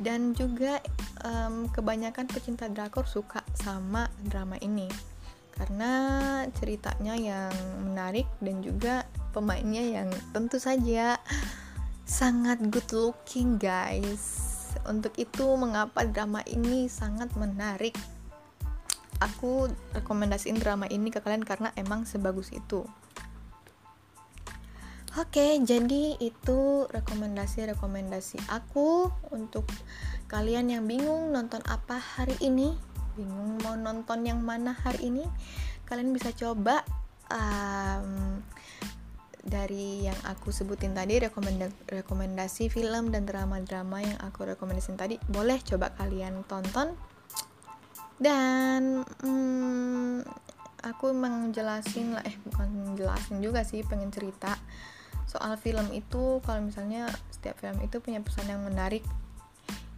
Dan 0.00 0.32
juga 0.32 0.80
um, 1.28 1.68
kebanyakan 1.68 2.24
pecinta 2.24 2.66
drakor 2.72 3.04
suka 3.04 3.44
sama 3.52 4.08
drama 4.22 4.56
ini. 4.64 4.88
Karena 5.54 5.92
ceritanya 6.56 7.14
yang 7.20 7.52
menarik 7.84 8.24
dan 8.40 8.64
juga 8.64 9.04
pemainnya 9.30 9.84
yang 10.00 10.08
tentu 10.32 10.56
saja 10.56 11.20
sangat 12.08 12.58
good 12.72 12.88
looking 12.90 13.60
guys 13.60 14.49
untuk 14.88 15.16
itu 15.20 15.44
mengapa 15.58 16.06
drama 16.06 16.40
ini 16.48 16.86
sangat 16.86 17.32
menarik? 17.36 17.96
Aku 19.20 19.68
rekomendasiin 19.92 20.56
drama 20.56 20.88
ini 20.88 21.12
ke 21.12 21.20
kalian 21.20 21.44
karena 21.44 21.74
emang 21.76 22.08
sebagus 22.08 22.48
itu. 22.54 22.88
Oke, 25.18 25.58
jadi 25.66 26.14
itu 26.22 26.86
rekomendasi-rekomendasi 26.86 28.46
aku 28.46 29.10
untuk 29.34 29.66
kalian 30.30 30.70
yang 30.70 30.86
bingung 30.86 31.34
nonton 31.34 31.58
apa 31.66 31.98
hari 31.98 32.38
ini, 32.38 32.78
bingung 33.18 33.58
mau 33.66 33.74
nonton 33.74 34.22
yang 34.22 34.38
mana 34.38 34.70
hari 34.70 35.10
ini, 35.10 35.26
kalian 35.90 36.14
bisa 36.14 36.30
coba 36.30 36.86
um, 37.26 38.38
dari 39.40 40.04
yang 40.04 40.16
aku 40.28 40.52
sebutin 40.52 40.92
tadi 40.92 41.20
rekomendasi, 41.20 41.88
rekomendasi 41.88 42.68
film 42.68 43.08
dan 43.08 43.24
drama-drama 43.24 44.04
yang 44.04 44.18
aku 44.20 44.44
rekomendasiin 44.44 45.00
tadi, 45.00 45.16
boleh 45.28 45.60
coba 45.64 45.92
kalian 45.96 46.44
tonton. 46.44 46.92
Dan 48.20 49.00
hmm, 49.24 50.24
aku 50.84 51.12
emang 51.12 51.52
lah, 51.56 51.80
eh 52.24 52.36
bukan 52.44 52.96
jelasin 52.96 53.40
juga 53.40 53.64
sih, 53.64 53.80
pengen 53.80 54.12
cerita 54.12 54.60
soal 55.30 55.54
film 55.62 55.94
itu 55.94 56.42
kalau 56.42 56.66
misalnya 56.66 57.06
setiap 57.30 57.54
film 57.62 57.78
itu 57.86 58.02
punya 58.02 58.18
pesan 58.18 58.50
yang 58.50 58.66
menarik 58.66 59.06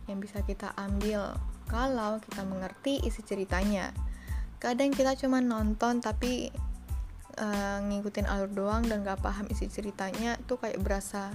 yang 0.04 0.20
bisa 0.20 0.44
kita 0.44 0.76
ambil 0.76 1.32
kalau 1.72 2.20
kita 2.20 2.44
mengerti 2.44 3.00
isi 3.00 3.24
ceritanya 3.24 3.96
kadang 4.60 4.92
kita 4.92 5.16
cuma 5.16 5.40
nonton 5.40 6.04
tapi 6.04 6.52
uh, 7.38 7.78
ngikutin 7.86 8.26
alur 8.28 8.50
doang 8.50 8.82
dan 8.84 9.06
gak 9.06 9.22
paham 9.22 9.46
isi 9.48 9.68
ceritanya 9.68 10.36
tuh 10.44 10.58
kayak 10.60 10.80
berasa 10.80 11.32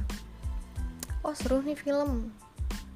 oh 1.25 1.35
seru 1.35 1.63
nih 1.63 1.77
film. 1.77 2.31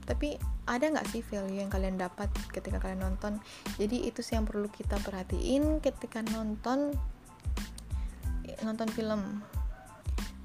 Tapi 0.05 0.35
ada 0.67 0.87
nggak 0.87 1.07
sih 1.11 1.23
value 1.23 1.61
yang 1.61 1.71
kalian 1.71 1.99
dapat 1.99 2.31
ketika 2.51 2.79
kalian 2.79 3.03
nonton? 3.03 3.43
Jadi 3.75 4.07
itu 4.07 4.23
sih 4.23 4.39
yang 4.39 4.47
perlu 4.47 4.71
kita 4.71 4.99
perhatiin 5.03 5.83
ketika 5.83 6.23
nonton 6.31 6.95
nonton 8.63 8.87
film. 8.91 9.43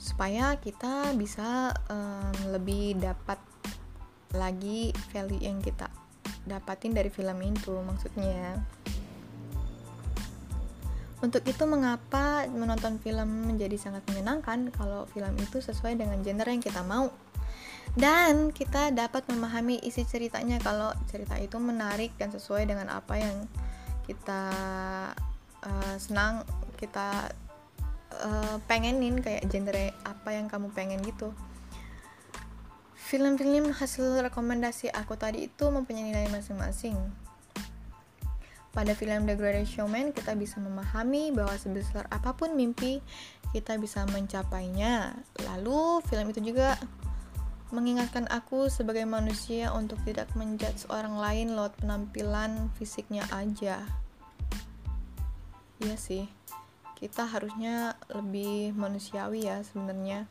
Supaya 0.01 0.57
kita 0.59 1.15
bisa 1.19 1.75
um, 1.91 2.35
lebih 2.55 2.99
dapat 2.99 3.39
lagi 4.35 4.91
value 5.15 5.41
yang 5.41 5.59
kita 5.63 5.89
dapatin 6.47 6.95
dari 6.95 7.11
film 7.11 7.43
itu 7.43 7.75
maksudnya 7.83 8.63
untuk 11.25 11.41
itu 11.49 11.65
mengapa 11.65 12.45
menonton 12.53 13.01
film 13.01 13.49
menjadi 13.49 13.77
sangat 13.81 14.05
menyenangkan 14.13 14.69
kalau 14.69 15.09
film 15.09 15.33
itu 15.41 15.65
sesuai 15.65 15.97
dengan 15.97 16.21
genre 16.21 16.51
yang 16.53 16.61
kita 16.61 16.85
mau? 16.85 17.09
Dan 17.97 18.53
kita 18.53 18.93
dapat 18.93 19.25
memahami 19.33 19.81
isi 19.81 20.05
ceritanya 20.05 20.61
kalau 20.61 20.93
cerita 21.09 21.41
itu 21.41 21.57
menarik 21.57 22.13
dan 22.21 22.29
sesuai 22.29 22.69
dengan 22.69 22.93
apa 22.93 23.17
yang 23.17 23.49
kita 24.05 24.43
uh, 25.65 25.97
senang 25.97 26.45
kita 26.77 27.33
uh, 28.21 28.57
pengenin 28.69 29.25
kayak 29.25 29.49
genre 29.49 29.97
apa 30.05 30.29
yang 30.37 30.53
kamu 30.53 30.69
pengen 30.77 31.01
gitu. 31.09 31.33
Film-film 33.07 33.73
hasil 33.73 34.21
rekomendasi 34.29 34.93
aku 34.93 35.17
tadi 35.17 35.49
itu 35.49 35.65
mempunyai 35.73 36.13
nilai 36.13 36.29
masing-masing 36.29 36.99
pada 38.77 38.93
film 38.93 39.25
The 39.25 39.41
Greatest 39.41 39.73
Showman 39.73 40.13
kita 40.13 40.37
bisa 40.37 40.61
memahami 40.61 41.33
bahwa 41.33 41.57
sebesar 41.57 42.05
apa 42.13 42.37
pun 42.37 42.53
mimpi 42.53 43.01
kita 43.57 43.81
bisa 43.81 44.05
mencapainya. 44.05 45.17
Lalu 45.49 46.05
film 46.05 46.29
itu 46.29 46.45
juga 46.45 46.77
mengingatkan 47.73 48.29
aku 48.29 48.69
sebagai 48.69 49.09
manusia 49.09 49.73
untuk 49.73 49.97
tidak 50.05 50.29
menjudge 50.37 50.85
orang 50.93 51.17
lain 51.17 51.57
lewat 51.57 51.81
penampilan 51.81 52.69
fisiknya 52.77 53.25
aja. 53.33 53.81
Iya 55.81 55.97
sih, 55.97 56.29
kita 57.01 57.25
harusnya 57.25 57.97
lebih 58.13 58.77
manusiawi 58.77 59.49
ya 59.49 59.65
sebenarnya. 59.65 60.29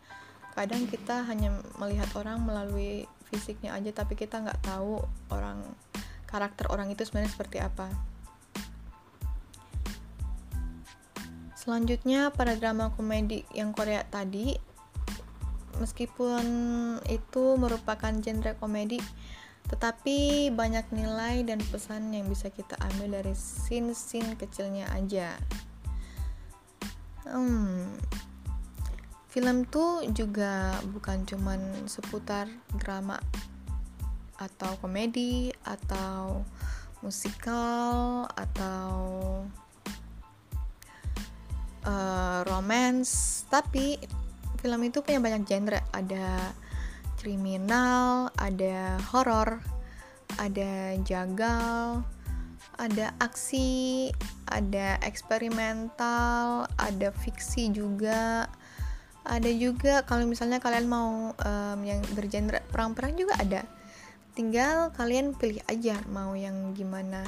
Kadang 0.53 0.86
kita 0.86 1.25
hanya 1.25 1.49
melihat 1.81 2.08
orang 2.13 2.45
melalui 2.45 3.10
fisiknya 3.27 3.73
aja, 3.73 3.89
tapi 3.89 4.13
kita 4.13 4.39
nggak 4.39 4.62
tahu 4.62 5.01
orang 5.34 5.65
karakter 6.29 6.69
orang 6.71 6.93
itu 6.93 7.03
sebenarnya 7.03 7.34
seperti 7.34 7.58
apa. 7.60 8.14
Selanjutnya 11.65 12.30
pada 12.30 12.54
drama 12.54 12.93
komedi 12.93 13.41
yang 13.58 13.73
Korea 13.73 14.06
tadi 14.06 14.54
meskipun 15.82 16.45
itu 17.10 17.43
merupakan 17.58 18.13
genre 18.13 18.54
komedi 18.62 19.01
tetapi 19.65 20.54
banyak 20.54 20.86
nilai 20.93 21.41
dan 21.41 21.58
pesan 21.73 22.13
yang 22.13 22.30
bisa 22.30 22.54
kita 22.54 22.78
ambil 22.93 23.17
dari 23.17 23.34
scene-scene 23.34 24.38
kecilnya 24.38 24.86
aja. 24.93 25.34
Hmm, 27.25 27.97
film 29.34 29.65
tuh 29.65 30.06
juga 30.13 30.78
bukan 30.93 31.25
cuman 31.25 31.89
seputar 31.89 32.45
drama 32.78 33.17
atau 34.38 34.78
komedi 34.78 35.49
atau 35.65 36.45
musikal 37.01 38.30
atau 38.38 38.93
uh, 41.86 42.41
romance 42.50 43.45
tapi 43.48 43.98
film 44.60 44.82
itu 44.84 45.06
punya 45.06 45.21
banyak 45.21 45.45
genre. 45.45 45.80
Ada 45.93 46.52
kriminal 47.26 48.30
ada 48.38 49.02
horor 49.10 49.58
ada 50.38 50.93
jagal 51.02 52.06
ada 52.76 53.15
aksi 53.24 54.12
ada 54.52 55.00
eksperimental 55.02 56.69
ada 56.76 57.10
fiksi 57.10 57.71
juga. 57.71 58.45
Ada 59.26 59.50
juga 59.58 60.06
kalau 60.06 60.30
misalnya 60.30 60.62
kalian 60.62 60.86
mau 60.86 61.34
um, 61.34 61.80
yang 61.82 61.98
bergenre 62.13 62.62
perang-perang 62.69 63.17
juga 63.17 63.34
ada. 63.41 63.65
Tinggal 64.38 64.93
kalian 64.93 65.34
pilih 65.34 65.65
aja 65.65 65.98
mau 66.13 66.38
yang 66.38 66.78
gimana. 66.78 67.26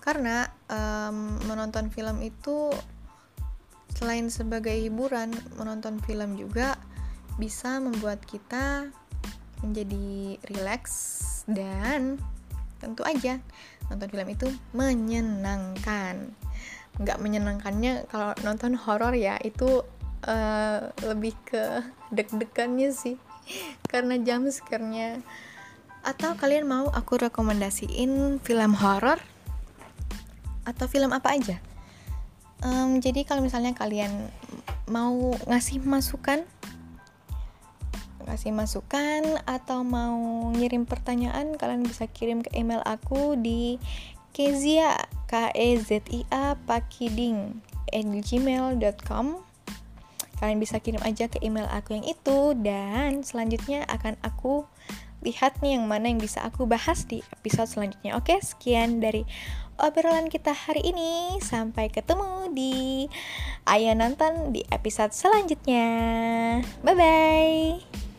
Karena 0.00 0.48
um, 0.72 1.36
menonton 1.44 1.92
film 1.92 2.24
itu 2.24 2.72
Selain 3.96 4.26
sebagai 4.30 4.74
hiburan, 4.74 5.34
menonton 5.58 6.00
film 6.04 6.38
juga 6.38 6.78
bisa 7.40 7.80
membuat 7.80 8.20
kita 8.28 8.92
menjadi 9.60 10.40
rileks 10.48 10.94
dan 11.44 12.16
tentu 12.80 13.04
aja 13.04 13.40
nonton 13.92 14.08
film 14.08 14.28
itu 14.32 14.48
menyenangkan. 14.72 16.32
Nggak 17.00 17.18
menyenangkannya 17.20 18.08
kalau 18.08 18.32
nonton 18.44 18.76
horor 18.76 19.12
ya 19.12 19.36
itu 19.40 19.84
uh, 20.24 20.80
lebih 21.04 21.36
ke 21.44 21.84
deg-degannya 22.12 22.92
sih. 22.92 23.16
Karena 23.84 24.16
jam 24.20 24.46
scare 24.46 25.20
atau 26.00 26.32
kalian 26.32 26.64
mau 26.64 26.88
aku 26.88 27.20
rekomendasiin 27.20 28.40
film 28.40 28.72
horor? 28.78 29.20
Atau 30.64 30.86
film 30.86 31.10
apa 31.12 31.34
aja 31.34 31.69
um, 32.64 32.98
jadi 32.98 33.24
kalau 33.24 33.44
misalnya 33.44 33.76
kalian 33.76 34.28
mau 34.90 35.34
ngasih 35.46 35.82
masukan 35.84 36.42
ngasih 38.26 38.54
masukan 38.54 39.42
atau 39.48 39.82
mau 39.82 40.50
ngirim 40.54 40.86
pertanyaan 40.86 41.56
kalian 41.58 41.82
bisa 41.82 42.06
kirim 42.06 42.44
ke 42.44 42.52
email 42.54 42.78
aku 42.86 43.34
di 43.34 43.80
kezia 44.30 44.94
k 45.26 45.50
e 45.50 45.74
z 45.82 45.98
i 46.14 46.22
a 46.30 46.54
pakiding 46.54 47.58
gmail.com 47.98 49.26
kalian 50.38 50.58
bisa 50.62 50.78
kirim 50.78 51.02
aja 51.02 51.26
ke 51.26 51.42
email 51.42 51.66
aku 51.68 51.98
yang 51.98 52.06
itu 52.06 52.54
dan 52.62 53.26
selanjutnya 53.26 53.82
akan 53.90 54.14
aku 54.22 54.64
lihat 55.20 55.60
nih 55.60 55.76
yang 55.76 55.84
mana 55.84 56.08
yang 56.08 56.16
bisa 56.16 56.40
aku 56.40 56.64
bahas 56.64 57.04
di 57.04 57.20
episode 57.36 57.68
selanjutnya. 57.68 58.16
Oke 58.16 58.40
sekian 58.40 59.04
dari 59.04 59.28
obrolan 59.80 60.28
kita 60.28 60.52
hari 60.52 60.84
ini. 60.84 61.40
Sampai 61.40 61.88
ketemu 61.88 62.52
di 62.52 63.08
Ayo 63.64 63.96
Nonton 63.96 64.52
di 64.52 64.60
episode 64.68 65.16
selanjutnya. 65.16 65.88
Bye 66.84 66.96
bye. 66.96 68.09